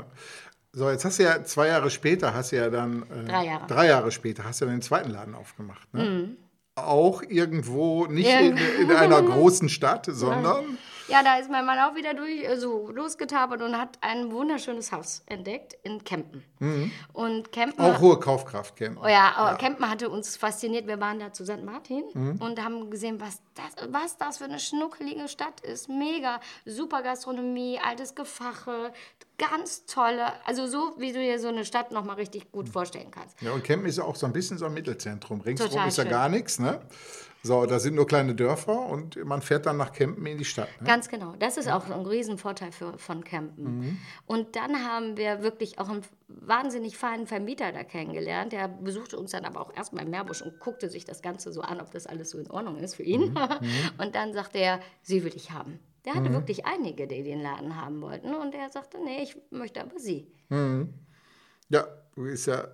[0.72, 3.04] So, jetzt hast du ja zwei Jahre später, hast du ja dann.
[3.04, 3.68] Äh, Drei Jahre.
[3.68, 5.94] Drei Jahre später hast du ja den zweiten Laden aufgemacht.
[5.94, 6.36] Ne?
[6.76, 8.40] Auch irgendwo, nicht Ja.
[8.40, 10.78] in, in einer großen Stadt, sondern.
[11.08, 14.92] Ja, da ist mein Mann auch wieder durch, äh, so losgetapert und hat ein wunderschönes
[14.92, 16.44] Haus entdeckt in Kempen.
[17.12, 18.98] Und Kempen Auch hohe Kaufkraft kennen.
[19.04, 20.88] Oh ja, aber Kempen hatte uns fasziniert.
[20.88, 21.64] Wir waren da zu St.
[21.64, 22.04] Martin
[22.40, 25.90] und haben gesehen, was das, was das für eine schnuckelige Stadt ist.
[25.90, 28.94] Mega, super Gastronomie, altes Gefache,
[29.38, 33.42] ganz tolle, also so, wie du dir so eine Stadt nochmal richtig gut vorstellen kannst.
[33.42, 35.42] Ja, und Kempen ist ja auch so ein bisschen so ein Mittelzentrum.
[35.42, 36.12] Ringsrum Total ist ja schön.
[36.12, 36.82] gar nichts, ne?
[37.46, 40.70] So, da sind nur kleine Dörfer und man fährt dann nach Kempen in die Stadt.
[40.80, 40.88] Ne?
[40.88, 41.36] Ganz genau.
[41.38, 44.00] Das ist auch ein Riesenvorteil für, von Campen.
[44.26, 48.54] Und dann haben wir wirklich auch einen wahnsinnig feinen Vermieter da kennengelernt.
[48.54, 51.60] Der besuchte uns dann aber auch erstmal im Meerbusch und guckte sich das Ganze so
[51.60, 53.38] an, ob das alles so in Ordnung ist für ihn.
[53.98, 55.80] Und dann sagte er, sie will ich haben.
[56.06, 58.34] Der hatte wirklich einige, die den Laden haben wollten.
[58.36, 60.32] Und er sagte, nee, ich möchte aber sie.
[61.70, 62.68] Ja, ist ja,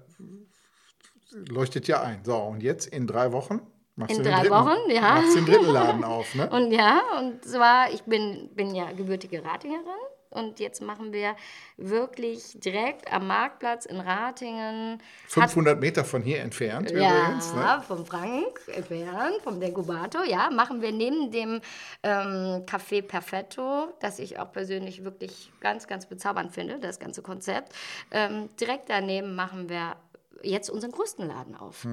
[1.31, 2.23] leuchtet ja ein.
[2.23, 3.61] So, und jetzt in drei Wochen
[3.99, 5.01] machst In drei Wochen, ja.
[5.01, 6.49] Machst den dritten Laden auf, ne?
[6.51, 9.83] Und ja, und zwar, ich bin, bin ja gebürtige Ratingerin.
[10.31, 11.35] Und jetzt machen wir
[11.77, 15.01] wirklich direkt am Marktplatz in Ratingen.
[15.35, 17.53] Hat 500 Meter von hier entfernt Ja, übrigens.
[17.55, 17.83] Ne?
[17.87, 21.61] vom Frank entfernt, vom Degubato, ja, machen wir neben dem
[22.03, 27.73] ähm, Café Perfetto, das ich auch persönlich wirklich ganz, ganz bezaubernd finde, das ganze Konzept.
[28.11, 29.95] Ähm, direkt daneben machen wir
[30.43, 31.85] jetzt unseren größten Laden auf.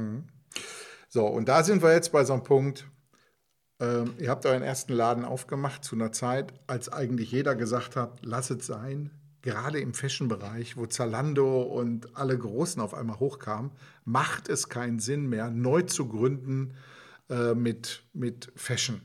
[1.17, 2.87] So, und da sind wir jetzt bei so einem Punkt.
[3.81, 8.19] Ähm, ihr habt euren ersten Laden aufgemacht zu einer Zeit, als eigentlich jeder gesagt hat,
[8.21, 9.13] lass es sein.
[9.41, 13.71] Gerade im Fashion-Bereich, wo Zalando und alle Großen auf einmal hochkamen,
[14.05, 16.75] macht es keinen Sinn mehr, neu zu gründen
[17.31, 19.01] äh, mit, mit Fashion.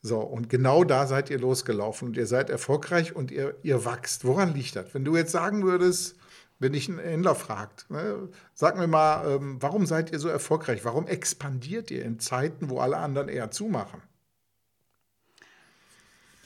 [0.00, 4.24] So, und genau da seid ihr losgelaufen und ihr seid erfolgreich und ihr, ihr wachst.
[4.24, 4.94] Woran liegt das?
[4.94, 6.16] Wenn du jetzt sagen würdest,
[6.60, 10.84] wenn dich ein Händler fragt, ne, sag mir mal, ähm, warum seid ihr so erfolgreich?
[10.84, 14.02] Warum expandiert ihr in Zeiten, wo alle anderen eher zumachen?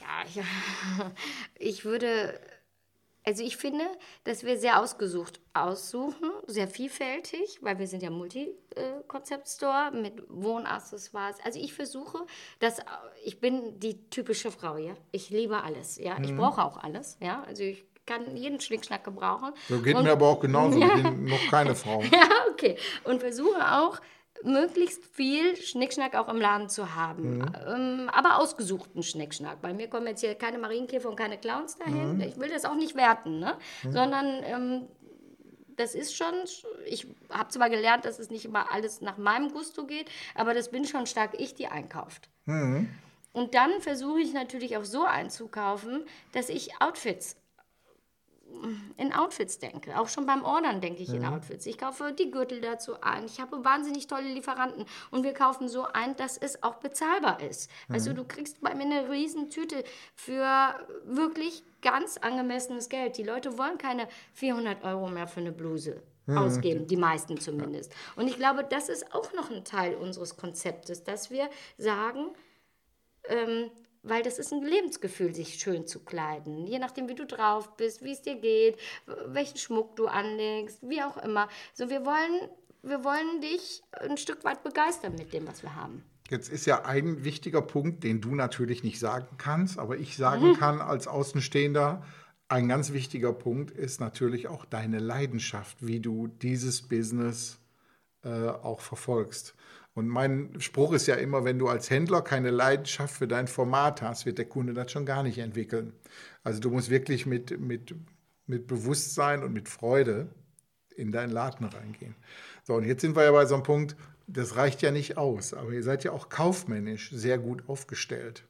[0.01, 0.41] Ja, ich,
[1.59, 2.39] ich würde,
[3.25, 3.85] also ich finde,
[4.23, 11.39] dass wir sehr ausgesucht aussuchen, sehr vielfältig, weil wir sind ja Multi-Konzept-Store mit Wohnaccessoires.
[11.43, 12.25] Also ich versuche,
[12.61, 12.79] dass
[13.25, 14.97] ich bin die typische Frau, ja.
[15.11, 16.19] Ich liebe alles, ja.
[16.23, 17.43] Ich brauche auch alles, ja.
[17.43, 19.53] Also ich kann jeden Schnickschnack gebrauchen.
[19.69, 20.79] So geht Und- mir aber auch genauso.
[20.81, 22.03] Bin noch keine Frau.
[22.03, 22.77] Ja, okay.
[23.05, 24.01] Und versuche auch,
[24.43, 27.41] möglichst viel Schnickschnack auch im Laden zu haben.
[27.67, 29.63] Ähm, aber ausgesuchten Schnickschnack.
[29.63, 32.21] Bei mir kommen jetzt hier keine Marienkäfer und keine Clowns dahin.
[32.21, 33.57] Ich will das auch nicht werten, ne?
[33.89, 34.89] sondern ähm,
[35.77, 36.35] das ist schon,
[36.85, 40.71] ich habe zwar gelernt, dass es nicht immer alles nach meinem Gusto geht, aber das
[40.71, 42.29] bin schon stark ich, die einkauft.
[42.47, 47.37] Und dann versuche ich natürlich auch so einzukaufen, dass ich Outfits
[48.97, 49.99] in Outfits denke.
[49.99, 51.67] Auch schon beim Ordern denke ich in Outfits.
[51.67, 53.25] Ich kaufe die Gürtel dazu ein.
[53.27, 54.85] Ich habe wahnsinnig tolle Lieferanten.
[55.11, 57.71] Und wir kaufen so ein, dass es auch bezahlbar ist.
[57.89, 63.19] Weißt du, du kriegst bei mir eine riesen Tüte für wirklich ganz angemessenes Geld.
[63.19, 67.93] Die Leute wollen keine 400 Euro mehr für eine Bluse ausgeben, die meisten zumindest.
[68.17, 72.31] Und ich glaube, das ist auch noch ein Teil unseres Konzeptes, dass wir sagen,
[73.29, 73.71] ähm,
[74.05, 76.67] weil das ist ein Lebensgefühl, sich schön zu kleiden.
[76.67, 78.79] Je nachdem, wie du drauf bist, wie es dir geht,
[79.27, 81.49] welchen Schmuck du anlegst, wie auch immer.
[81.73, 82.49] So, wir wollen,
[82.83, 86.05] wir wollen dich ein Stück weit begeistern mit dem, was wir haben.
[86.31, 90.55] Jetzt ist ja ein wichtiger Punkt, den du natürlich nicht sagen kannst, aber ich sagen
[90.55, 92.03] kann als Außenstehender,
[92.49, 97.59] ein ganz wichtiger Punkt ist natürlich auch deine Leidenschaft, wie du dieses Business
[98.23, 99.55] äh, auch verfolgst.
[99.95, 104.03] Und mein Spruch ist ja immer, wenn du als Händler keine Leidenschaft für dein Format
[104.03, 105.93] hast, wird der Kunde das schon gar nicht entwickeln.
[106.43, 107.95] Also du musst wirklich mit, mit,
[108.47, 110.29] mit Bewusstsein und mit Freude
[110.97, 112.17] in deinen Laden reingehen.
[112.65, 115.55] So, und jetzt sind wir ja bei so einem Punkt, das reicht ja nicht aus,
[115.55, 118.45] aber ihr seid ja auch kaufmännisch sehr gut aufgestellt.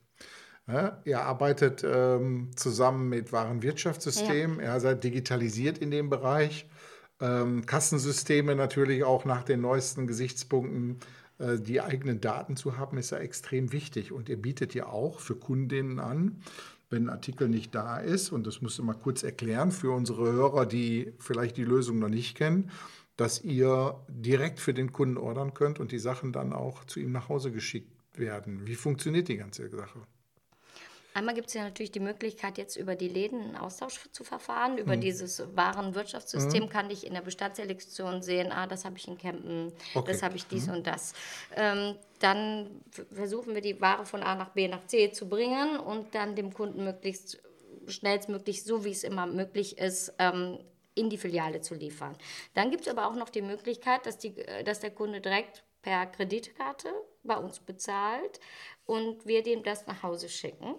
[0.66, 6.66] Ja, ihr arbeitet ähm, zusammen mit Warenwirtschaftssystemen, ihr seid digitalisiert in dem Bereich.
[7.20, 11.00] Ähm, Kassensysteme natürlich auch nach den neuesten Gesichtspunkten.
[11.44, 14.12] Äh, die eigenen Daten zu haben, ist ja extrem wichtig.
[14.12, 16.40] Und ihr bietet ja auch für Kundinnen an,
[16.90, 20.32] wenn ein Artikel nicht da ist, und das musst du mal kurz erklären für unsere
[20.32, 22.70] Hörer, die vielleicht die Lösung noch nicht kennen,
[23.16, 27.12] dass ihr direkt für den Kunden ordern könnt und die Sachen dann auch zu ihm
[27.12, 28.66] nach Hause geschickt werden.
[28.66, 30.00] Wie funktioniert die ganze Sache?
[31.14, 34.78] Einmal gibt es ja natürlich die Möglichkeit, jetzt über die Läden einen Austausch zu verfahren.
[34.78, 39.72] Über dieses Warenwirtschaftssystem kann ich in der Bestandsselektion sehen, ah, das habe ich in Campen,
[39.94, 40.10] Okay.
[40.10, 41.14] das habe ich dies und das.
[41.54, 46.14] Ähm, dann versuchen wir die Ware von A nach B nach C zu bringen und
[46.16, 47.40] dann dem Kunden möglichst
[47.86, 50.58] schnellstmöglich, so wie es immer möglich ist, ähm,
[50.96, 52.16] in die Filiale zu liefern.
[52.54, 55.62] Dann gibt es aber auch noch die Möglichkeit, dass, die, äh, dass der Kunde direkt
[55.82, 56.88] per Kreditkarte
[57.24, 58.40] bei uns bezahlt
[58.86, 60.76] und wir dem das nach Hause schicken.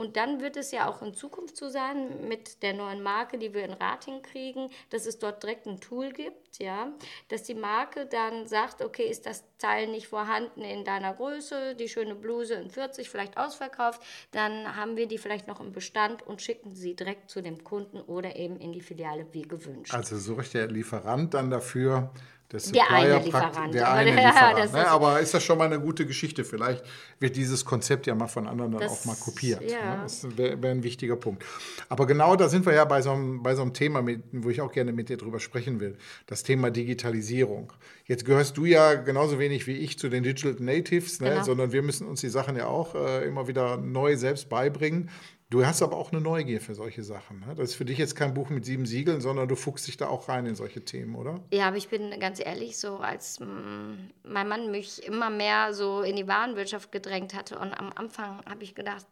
[0.00, 3.52] Und dann wird es ja auch in Zukunft so sein mit der neuen Marke, die
[3.52, 6.90] wir in Rating kriegen, dass es dort direkt ein Tool gibt, ja,
[7.28, 11.86] dass die Marke dann sagt, okay, ist das Teil nicht vorhanden in deiner Größe, die
[11.86, 16.40] schöne Bluse in 40 vielleicht ausverkauft, dann haben wir die vielleicht noch im Bestand und
[16.40, 19.92] schicken sie direkt zu dem Kunden oder eben in die Filiale wie gewünscht.
[19.92, 22.10] Also sucht der Lieferant dann dafür,
[22.52, 24.58] der Der eine Lieferant, Der aber eine Lieferant.
[24.58, 24.80] das ne?
[24.80, 26.44] ist- Aber ist das schon mal eine gute Geschichte?
[26.44, 26.84] Vielleicht
[27.18, 29.62] wird dieses Konzept ja mal von anderen dann Das- auch mal kopiert.
[29.70, 29.96] ja.
[29.96, 30.00] Ne?
[30.02, 31.44] Das wäre wär ein wichtiger Punkt.
[31.88, 34.50] Aber genau da sind wir ja bei so einem, bei so einem Thema, mit, wo
[34.50, 35.96] ich auch gerne mit dir drüber sprechen will.
[36.26, 37.72] Das Thema Digitalisierung.
[38.06, 41.30] Jetzt gehörst du ja genauso wenig wie ich zu den Digital Natives, ne?
[41.30, 41.44] Genau.
[41.44, 45.10] sondern wir müssen uns die Sachen ja auch äh, immer wieder neu selbst beibringen.
[45.50, 47.40] Du hast aber auch eine Neugier für solche Sachen.
[47.40, 47.54] Ne?
[47.56, 50.06] Das ist für dich jetzt kein Buch mit sieben Siegeln, sondern du fuchst dich da
[50.06, 51.40] auch rein in solche Themen, oder?
[51.52, 56.02] Ja, aber ich bin ganz ehrlich, so als mm, mein Mann mich immer mehr so
[56.02, 59.06] in die Warenwirtschaft gedrängt hatte und am Anfang habe ich gedacht,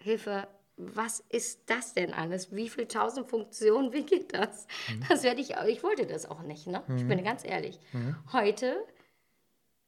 [0.00, 2.52] Hilfe, was ist das denn alles?
[2.52, 4.66] Wie viele tausend Funktionen, wie geht das?
[5.08, 6.82] Das werde ich, ich wollte das auch nicht, ne?
[6.96, 7.78] Ich bin ganz ehrlich.
[8.32, 8.76] Heute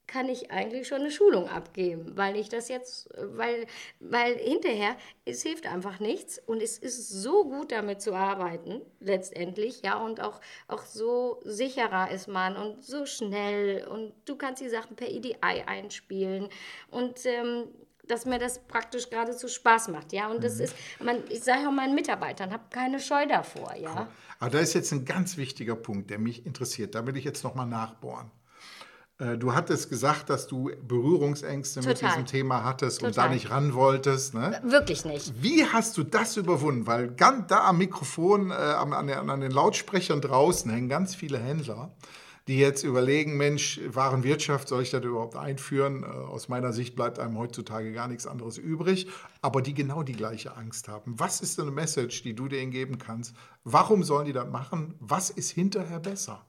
[0.07, 3.65] kann ich eigentlich schon eine Schulung abgeben, weil ich das jetzt, weil,
[3.99, 9.81] weil hinterher, es hilft einfach nichts und es ist so gut damit zu arbeiten, letztendlich,
[9.81, 14.69] ja, und auch, auch so sicherer ist man und so schnell und du kannst die
[14.69, 15.35] Sachen per EDI
[15.65, 16.49] einspielen
[16.91, 17.65] und ähm,
[18.05, 21.71] dass mir das praktisch geradezu Spaß macht, ja, und das ist, man, ich sage auch
[21.71, 24.09] meinen Mitarbeitern, habe keine Scheu davor, ja.
[24.39, 26.95] Aber da ist jetzt ein ganz wichtiger Punkt, der mich interessiert.
[26.95, 28.29] Da will ich jetzt nochmal nachbohren.
[29.19, 32.09] Äh, Du hattest gesagt, dass du Berührungsängste mit Total.
[32.09, 33.33] diesem Thema hattest und da Total.
[33.35, 34.33] nicht ran wolltest.
[34.33, 34.59] Ne?
[34.63, 35.33] Wirklich nicht.
[35.41, 36.87] Wie hast du das überwunden?
[36.87, 41.37] Weil ganz da am Mikrofon, äh, an, den, an den Lautsprechern draußen hängen ganz viele
[41.39, 41.93] Händler,
[42.49, 46.03] die jetzt überlegen, Mensch, Warenwirtschaft, soll ich das überhaupt einführen?
[46.03, 49.07] Äh, Aus meiner Sicht bleibt einem heutzutage gar nichts anderes übrig,
[49.41, 51.13] aber die genau die gleiche Angst haben.
[51.17, 53.33] Was ist denn eine Message, die du denen geben kannst?
[53.63, 54.95] Warum sollen die das machen?
[54.99, 56.45] Was ist hinterher besser?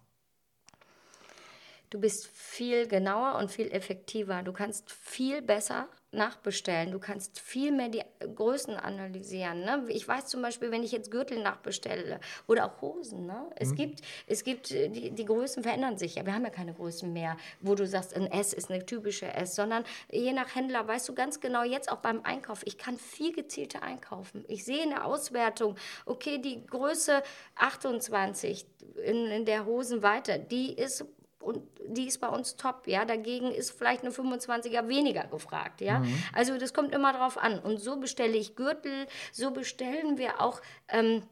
[1.90, 4.42] Du bist viel genauer und viel effektiver.
[4.42, 6.92] Du kannst viel besser nachbestellen.
[6.92, 8.02] Du kannst viel mehr die
[8.34, 9.60] Größen analysieren.
[9.60, 9.84] Ne?
[9.88, 13.26] Ich weiß zum Beispiel, wenn ich jetzt Gürtel nachbestelle oder auch Hosen.
[13.26, 13.50] Ne?
[13.56, 13.76] Es mhm.
[13.76, 16.24] gibt, es gibt äh, die, die Größen verändern sich ja.
[16.24, 19.54] Wir haben ja keine Größen mehr, wo du sagst, ein S ist eine typische S,
[19.54, 23.32] sondern je nach Händler weißt du ganz genau, jetzt auch beim Einkauf, ich kann viel
[23.32, 24.44] gezielter einkaufen.
[24.48, 27.22] Ich sehe in der Auswertung, okay, die Größe
[27.56, 28.66] 28
[29.04, 31.04] in, in der Hosenweite, die ist
[31.44, 33.04] und die ist bei uns top, ja.
[33.04, 36.00] Dagegen ist vielleicht eine 25er weniger gefragt, ja.
[36.00, 36.22] Mhm.
[36.32, 37.58] Also das kommt immer drauf an.
[37.58, 41.22] Und so bestelle ich Gürtel, so bestellen wir auch, ähm,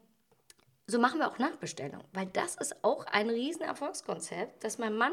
[0.87, 5.13] so machen wir auch Nachbestellung, weil das ist auch ein riesen Erfolgskonzept, dass mein Mann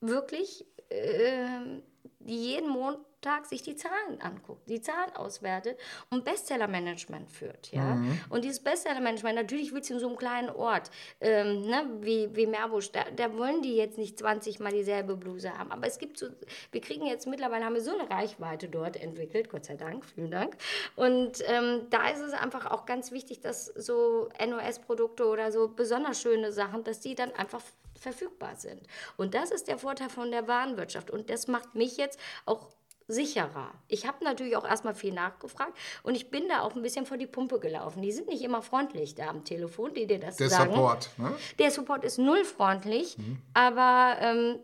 [0.00, 1.80] wirklich äh,
[2.24, 5.78] jeden Monat Tag sich die Zahlen anguckt, die Zahlen auswertet
[6.08, 7.70] und Bestsellermanagement führt.
[7.70, 7.96] Ja?
[7.96, 8.18] Mhm.
[8.30, 12.46] Und dieses Bestsellermanagement, natürlich willst du in so einem kleinen Ort ähm, ne, wie, wie
[12.46, 15.70] Meerbusch, da, da, wollen die jetzt nicht 20 Mal dieselbe Bluse haben.
[15.70, 16.28] Aber es gibt so,
[16.72, 20.30] wir kriegen jetzt mittlerweile, haben wir so eine Reichweite dort entwickelt, Gott sei Dank, vielen
[20.30, 20.56] Dank.
[20.96, 26.22] Und ähm, da ist es einfach auch ganz wichtig, dass so NOS-Produkte oder so besonders
[26.22, 27.60] schöne Sachen, dass die dann einfach
[28.00, 28.82] verfügbar sind.
[29.16, 31.10] Und das ist der Vorteil von der Warenwirtschaft.
[31.10, 32.70] Und das macht mich jetzt auch
[33.10, 33.72] sicherer.
[33.88, 37.16] Ich habe natürlich auch erstmal viel nachgefragt und ich bin da auch ein bisschen vor
[37.16, 38.02] die Pumpe gelaufen.
[38.02, 40.70] Die sind nicht immer freundlich da am Telefon, die dir das Der sagen.
[40.70, 41.34] Der Support, ne?
[41.58, 43.38] Der Support ist null freundlich, mhm.
[43.52, 44.58] aber ähm,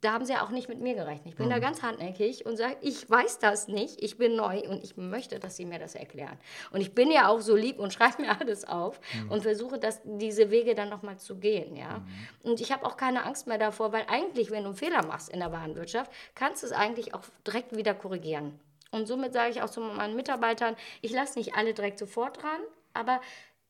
[0.00, 1.26] da haben sie ja auch nicht mit mir gerechnet.
[1.26, 1.50] Ich bin mhm.
[1.50, 5.40] da ganz hartnäckig und sage, ich weiß das nicht, ich bin neu und ich möchte,
[5.40, 6.38] dass sie mir das erklären.
[6.70, 9.32] Und ich bin ja auch so lieb und schreibe mir alles auf mhm.
[9.32, 11.76] und versuche, das, diese Wege dann nochmal zu gehen.
[11.76, 11.98] Ja?
[11.98, 12.50] Mhm.
[12.50, 15.30] Und ich habe auch keine Angst mehr davor, weil eigentlich, wenn du einen Fehler machst
[15.30, 18.58] in der Warenwirtschaft, kannst du es eigentlich auch direkt wieder korrigieren.
[18.90, 22.60] Und somit sage ich auch zu meinen Mitarbeitern, ich lasse nicht alle direkt sofort dran,
[22.94, 23.20] aber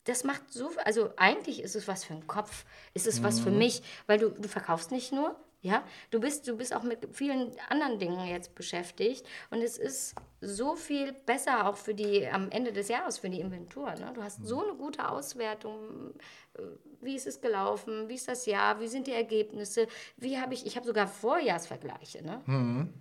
[0.04, 2.64] das macht so, also eigentlich ist es was für den Kopf,
[2.94, 3.58] ist es was für mhm.
[3.58, 7.52] mich, weil du, du verkaufst nicht nur, ja, du bist, du bist auch mit vielen
[7.68, 12.72] anderen Dingen jetzt beschäftigt und es ist so viel besser auch für die am Ende
[12.72, 13.92] des Jahres für die Inventur.
[13.94, 14.12] Ne?
[14.14, 16.14] Du hast so eine gute Auswertung.
[16.54, 16.62] Äh,
[17.00, 18.08] wie ist es gelaufen?
[18.08, 18.80] Wie ist das Jahr?
[18.80, 19.88] Wie sind die Ergebnisse?
[20.16, 20.64] Wie habe ich?
[20.64, 22.24] Ich habe sogar Vorjahrsvergleiche.
[22.24, 22.40] Ne?
[22.46, 22.94] Mhm.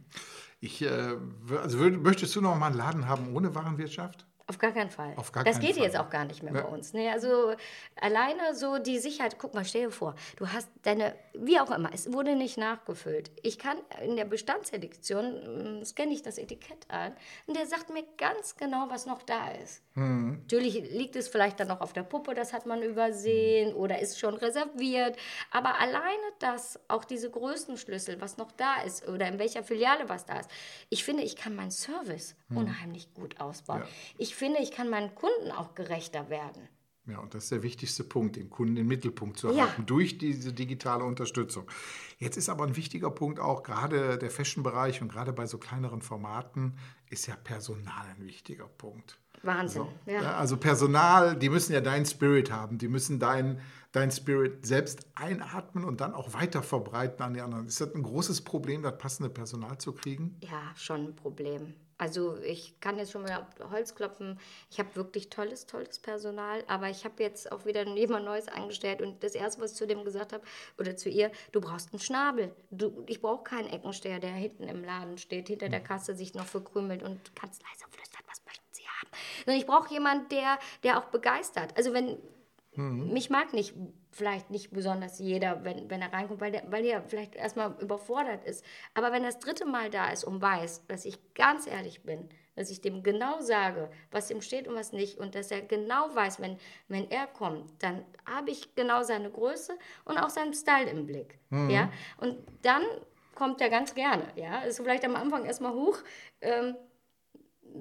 [0.59, 1.15] Ich, äh,
[1.61, 4.25] also möchtest du noch mal einen Laden haben ohne Warenwirtschaft?
[4.49, 5.13] Auf gar keinen Fall.
[5.33, 5.83] Gar das geht Fall.
[5.83, 6.61] jetzt auch gar nicht mehr ja.
[6.61, 6.93] bei uns.
[6.93, 7.53] Nee, also
[7.99, 11.89] alleine so die Sicherheit, guck mal, stell dir vor, du hast deine, wie auch immer,
[11.93, 13.29] es wurde nicht nachgefüllt.
[13.43, 17.13] Ich kann in der Bestandsselektion, mm, scanne ich das Etikett an
[17.45, 19.81] und der sagt mir ganz genau, was noch da ist.
[19.95, 20.39] Mhm.
[20.43, 23.77] Natürlich liegt es vielleicht dann noch auf der Puppe, das hat man übersehen mhm.
[23.77, 25.17] oder ist schon reserviert.
[25.51, 30.25] Aber alleine das, auch diese Größenschlüssel, was noch da ist oder in welcher Filiale was
[30.25, 30.49] da ist,
[30.89, 32.57] ich finde, ich kann meinen Service mhm.
[32.57, 33.81] unheimlich gut ausbauen.
[33.81, 33.87] Ja.
[34.17, 36.67] Ich finde, ich kann meinen Kunden auch gerechter werden.
[37.05, 39.83] Ja, und das ist der wichtigste Punkt, den Kunden im Mittelpunkt zu halten, ja.
[39.85, 41.69] durch diese digitale Unterstützung.
[42.17, 46.01] Jetzt ist aber ein wichtiger Punkt auch, gerade der Fashion-Bereich und gerade bei so kleineren
[46.01, 46.77] Formaten
[47.09, 49.17] ist ja Personal ein wichtiger Punkt.
[49.41, 49.83] Wahnsinn.
[50.05, 50.11] So.
[50.11, 50.35] Ja.
[50.35, 53.61] Also Personal, die müssen ja deinen Spirit haben, die müssen deinen
[53.93, 57.67] dein Spirit selbst einatmen und dann auch weiter verbreiten an die anderen.
[57.67, 60.37] Ist das ein großes Problem, das passende Personal zu kriegen?
[60.41, 61.73] Ja, schon ein Problem.
[61.97, 64.39] Also ich kann jetzt schon mal Holz klopfen.
[64.69, 69.01] Ich habe wirklich tolles, tolles Personal, aber ich habe jetzt auch wieder jemand Neues angestellt
[69.01, 70.43] und das Erste, was ich zu dem gesagt habe
[70.77, 72.53] oder zu ihr, du brauchst einen Schnabel.
[72.69, 76.45] Du, ich brauche keinen Eckensteher, der hinten im Laden steht, hinter der Kasse sich noch
[76.45, 79.09] verkrümelt und ganz leise flüstert, was möchten Sie haben.
[79.45, 81.75] Sondern ich brauche jemanden, der, der auch begeistert.
[81.75, 82.17] Also wenn
[82.77, 83.11] Mhm.
[83.11, 83.73] Mich mag nicht,
[84.11, 88.45] vielleicht nicht besonders jeder, wenn, wenn er reinkommt, weil der, weil der vielleicht erstmal überfordert
[88.45, 88.63] ist.
[88.93, 92.29] Aber wenn er das dritte Mal da ist und weiß, dass ich ganz ehrlich bin,
[92.55, 96.13] dass ich dem genau sage, was ihm steht und was nicht, und dass er genau
[96.13, 99.73] weiß, wenn, wenn er kommt, dann habe ich genau seine Größe
[100.05, 101.39] und auch seinen Style im Blick.
[101.49, 101.69] Mhm.
[101.69, 101.91] Ja?
[102.17, 102.83] Und dann
[103.33, 104.23] kommt er ganz gerne.
[104.35, 104.61] Ja?
[104.61, 105.97] Ist vielleicht am Anfang erstmal hoch.
[106.41, 106.75] Ähm,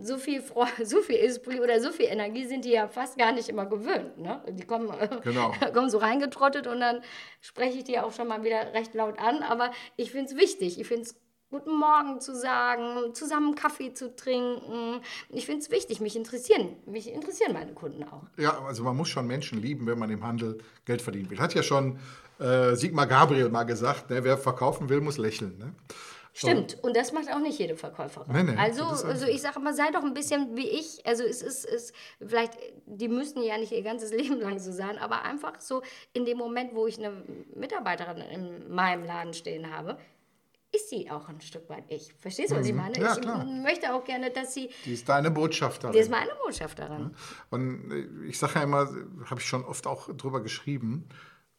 [0.00, 0.42] so viel,
[0.84, 4.18] so viel Esprit oder so viel Energie sind die ja fast gar nicht immer gewöhnt.
[4.18, 4.42] Ne?
[4.50, 4.92] Die kommen,
[5.24, 5.52] genau.
[5.74, 7.02] kommen so reingetrottet und dann
[7.40, 9.42] spreche ich die auch schon mal wieder recht laut an.
[9.42, 10.80] Aber ich finde es wichtig.
[10.80, 11.16] Ich finde es
[11.48, 15.00] Guten Morgen zu sagen, zusammen Kaffee zu trinken.
[15.28, 18.24] Ich finde es wichtig, mich interessieren, mich interessieren meine Kunden auch.
[18.36, 21.38] Ja, also man muss schon Menschen lieben, wenn man im Handel Geld verdienen will.
[21.38, 22.00] Hat ja schon
[22.40, 25.56] äh, Sigmar Gabriel mal gesagt, ne, wer verkaufen will, muss lächeln.
[25.56, 25.72] Ne?
[26.38, 28.30] Stimmt, und das macht auch nicht jede Verkäuferin.
[28.30, 31.00] Nee, nee, also, also ich sage immer, sei doch ein bisschen wie ich.
[31.06, 32.52] Also es ist, es, vielleicht,
[32.84, 35.80] die müssen ja nicht ihr ganzes Leben lang so sein, aber einfach so
[36.12, 37.24] in dem Moment, wo ich eine
[37.54, 39.96] Mitarbeiterin in meinem Laden stehen habe,
[40.74, 42.12] ist sie auch ein Stück weit ich.
[42.18, 42.80] Verstehst du, was ich mhm.
[42.80, 42.98] meine?
[42.98, 43.42] Ja, ich klar.
[43.42, 44.68] möchte auch gerne, dass sie.
[44.84, 45.94] Die ist deine Botschafterin.
[45.94, 47.14] Die ist meine Botschafterin.
[47.48, 48.90] Und äh, ich sage ja immer,
[49.24, 51.08] habe ich schon oft auch drüber geschrieben,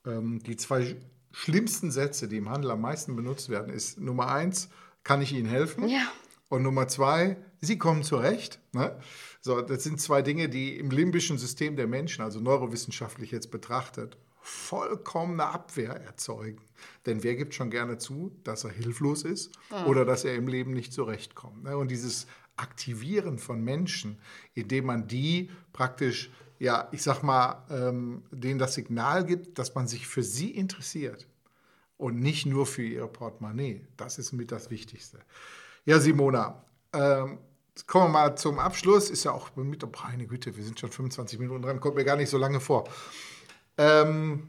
[0.05, 0.95] ähm, die zwei
[1.38, 4.69] schlimmsten Sätze, die im Handel am meisten benutzt werden, ist Nummer eins,
[5.03, 5.88] kann ich Ihnen helfen?
[5.88, 6.11] Ja.
[6.49, 8.59] Und Nummer zwei, Sie kommen zurecht.
[8.73, 8.97] Ne?
[9.41, 14.17] So, das sind zwei Dinge, die im limbischen System der Menschen, also neurowissenschaftlich jetzt betrachtet,
[14.41, 16.63] vollkommene Abwehr erzeugen.
[17.05, 19.51] Denn wer gibt schon gerne zu, dass er hilflos ist
[19.85, 21.63] oder dass er im Leben nicht zurechtkommt?
[21.63, 21.77] Ne?
[21.77, 22.25] Und dieses
[22.55, 24.17] Aktivieren von Menschen,
[24.55, 29.88] indem man die praktisch, ja, ich sag mal, ähm, denen das Signal gibt, dass man
[29.88, 31.28] sich für sie interessiert
[31.97, 33.86] und nicht nur für ihre Portemonnaie.
[33.97, 35.20] Das ist mit das Wichtigste.
[35.86, 37.39] Ja, Simona, ähm,
[37.86, 39.10] kommen wir mal zum Abschluss.
[39.10, 42.05] Ist ja auch mit, oh, meine Güte, wir sind schon 25 Minuten dran, kommt mir
[42.05, 42.88] gar nicht so lange vor.
[43.78, 44.47] Ähm,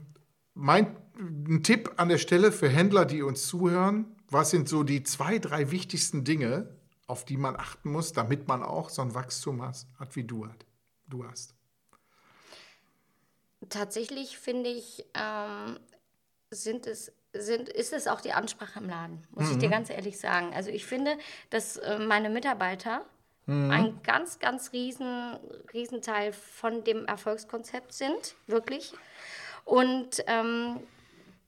[0.55, 4.07] mein ein Tipp an der Stelle für Händler, die uns zuhören.
[4.31, 6.69] Was sind so die zwei, drei wichtigsten Dinge,
[7.07, 10.47] auf die man achten muss, damit man auch so ein Wachstum hat, hat wie du,
[10.47, 10.67] hat,
[11.09, 11.58] du hast?
[13.71, 15.79] Tatsächlich finde ich, ähm,
[16.51, 20.19] sind es, sind, ist es auch die Ansprache im Laden, muss ich dir ganz ehrlich
[20.19, 20.53] sagen.
[20.55, 21.16] Also ich finde,
[21.51, 23.05] dass äh, meine Mitarbeiter
[23.51, 25.39] ein ganz, ganz riesen,
[25.73, 28.93] riesen Teil von dem Erfolgskonzept sind, wirklich.
[29.64, 30.81] Und ähm,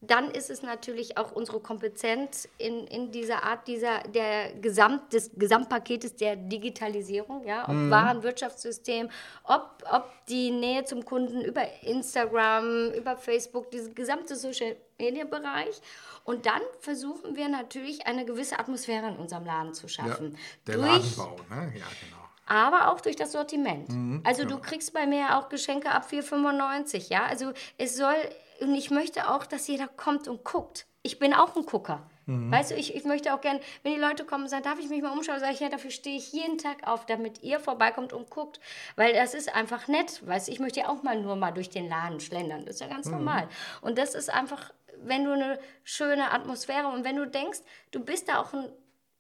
[0.03, 5.31] dann ist es natürlich auch unsere Kompetenz in, in dieser Art dieser, der Gesamt, des
[5.37, 9.11] Gesamtpaketes der Digitalisierung, ja, ob Warenwirtschaftssystem,
[9.45, 15.81] ob, ob die Nähe zum Kunden über Instagram, über Facebook, dieser gesamte Social Media Bereich.
[16.25, 20.37] Und dann versuchen wir natürlich eine gewisse Atmosphäre in unserem Laden zu schaffen.
[20.67, 20.87] der Durch-
[21.17, 21.73] Ladenbau, ne?
[21.77, 22.25] Ja, genau.
[22.47, 23.89] aber auch durch das Sortiment.
[23.89, 27.25] Mhm, also du kriegst bei mir auch Geschenke ab 4,95, ja.
[27.27, 28.15] Also es soll,
[28.61, 30.87] und ich möchte auch, dass jeder kommt und guckt.
[31.03, 32.09] Ich bin auch ein Gucker.
[32.27, 32.53] Mhm.
[32.53, 34.89] Weißt du, ich, ich möchte auch gerne, wenn die Leute kommen und sagen, darf ich
[34.89, 38.13] mich mal umschauen, sage ich, ja, dafür stehe ich jeden Tag auf, damit ihr vorbeikommt
[38.13, 38.61] und guckt.
[38.97, 40.25] Weil das ist einfach nett.
[40.27, 42.65] Weißt du, ich möchte ja auch mal nur mal durch den Laden schlendern.
[42.67, 43.13] Das ist ja ganz Mhm.
[43.13, 43.49] normal.
[43.81, 48.29] Und das ist einfach, wenn du eine schöne Atmosphäre und wenn du denkst, du bist
[48.29, 48.71] da auch ein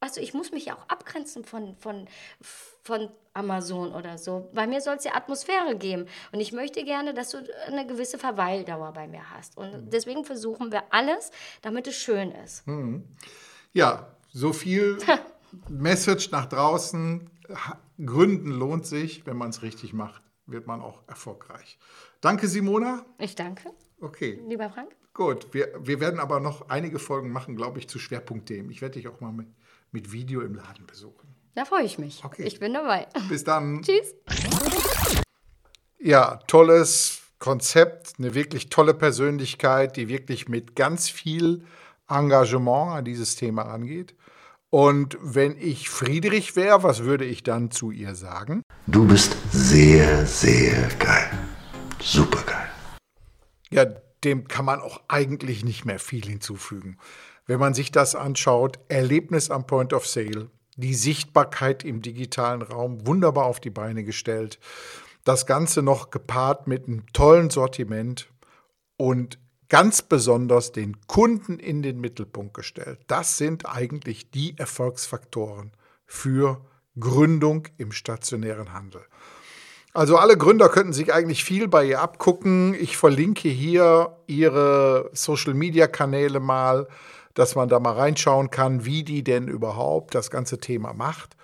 [0.01, 2.09] Weißt du, ich muss mich ja auch abgrenzen von, von,
[2.83, 4.51] von Amazon oder so.
[4.55, 6.07] Bei mir soll es ja Atmosphäre geben.
[6.33, 9.57] Und ich möchte gerne, dass du eine gewisse Verweildauer bei mir hast.
[9.59, 11.31] Und deswegen versuchen wir alles,
[11.63, 12.65] damit es schön ist.
[13.73, 14.97] Ja, so viel
[15.69, 17.29] Message nach draußen.
[18.05, 21.79] Gründen lohnt sich, wenn man es richtig macht, wird man auch erfolgreich.
[22.21, 23.05] Danke, Simona.
[23.19, 23.71] Ich danke,
[24.01, 24.97] Okay, lieber Frank.
[25.13, 25.53] gut.
[25.53, 28.71] Wir, wir werden aber noch einige Folgen machen, glaube ich, zu Schwerpunktthemen.
[28.71, 29.47] Ich werde dich auch mal mit,
[29.93, 31.35] mit Video im Laden besuchen.
[31.55, 32.25] Da freue ich mich.
[32.25, 32.45] Okay.
[32.45, 33.09] Ich bin dabei.
[33.29, 33.83] Bis dann.
[33.85, 34.15] Tschüss.
[35.99, 41.65] Ja, tolles Konzept, eine wirklich tolle Persönlichkeit, die wirklich mit ganz viel
[42.09, 44.15] Engagement an dieses Thema rangeht.
[44.71, 48.63] Und wenn ich Friedrich wäre, was würde ich dann zu ihr sagen?
[48.87, 51.31] Du bist sehr, sehr geil.
[52.01, 52.71] Super geil.
[53.71, 53.85] Ja,
[54.23, 56.99] dem kann man auch eigentlich nicht mehr viel hinzufügen.
[57.51, 63.09] Wenn man sich das anschaut, Erlebnis am Point of Sale, die Sichtbarkeit im digitalen Raum
[63.09, 64.61] wunderbar auf die Beine gestellt,
[65.25, 68.29] das Ganze noch gepaart mit einem tollen Sortiment
[68.97, 73.01] und ganz besonders den Kunden in den Mittelpunkt gestellt.
[73.09, 75.73] Das sind eigentlich die Erfolgsfaktoren
[76.07, 76.65] für
[77.01, 79.03] Gründung im stationären Handel.
[79.93, 82.75] Also alle Gründer könnten sich eigentlich viel bei ihr abgucken.
[82.75, 86.87] Ich verlinke hier ihre Social-Media-Kanäle mal,
[87.41, 91.37] dass man da mal reinschauen kann, wie die denn überhaupt das ganze Thema macht.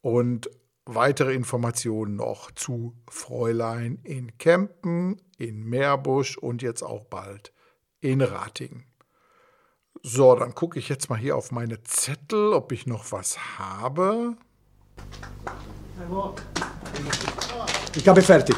[0.00, 0.50] Und
[0.84, 7.52] weitere Informationen noch zu Fräulein in Kempen, in Meerbusch und jetzt auch bald
[8.00, 8.84] in Ratingen.
[10.02, 14.36] So, dann gucke ich jetzt mal hier auf meine Zettel, ob ich noch was habe.
[17.94, 18.56] Ich habe fertig.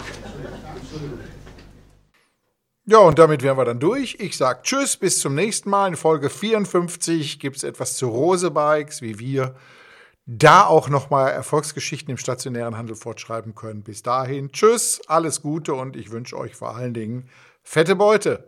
[2.88, 4.18] Ja, und damit wären wir dann durch.
[4.20, 5.88] Ich sage Tschüss, bis zum nächsten Mal.
[5.88, 9.56] In Folge 54 gibt es etwas zu Rose Bikes, wie wir
[10.24, 13.82] da auch nochmal Erfolgsgeschichten im stationären Handel fortschreiben können.
[13.82, 17.28] Bis dahin, Tschüss, alles Gute und ich wünsche euch vor allen Dingen
[17.64, 18.46] fette Beute.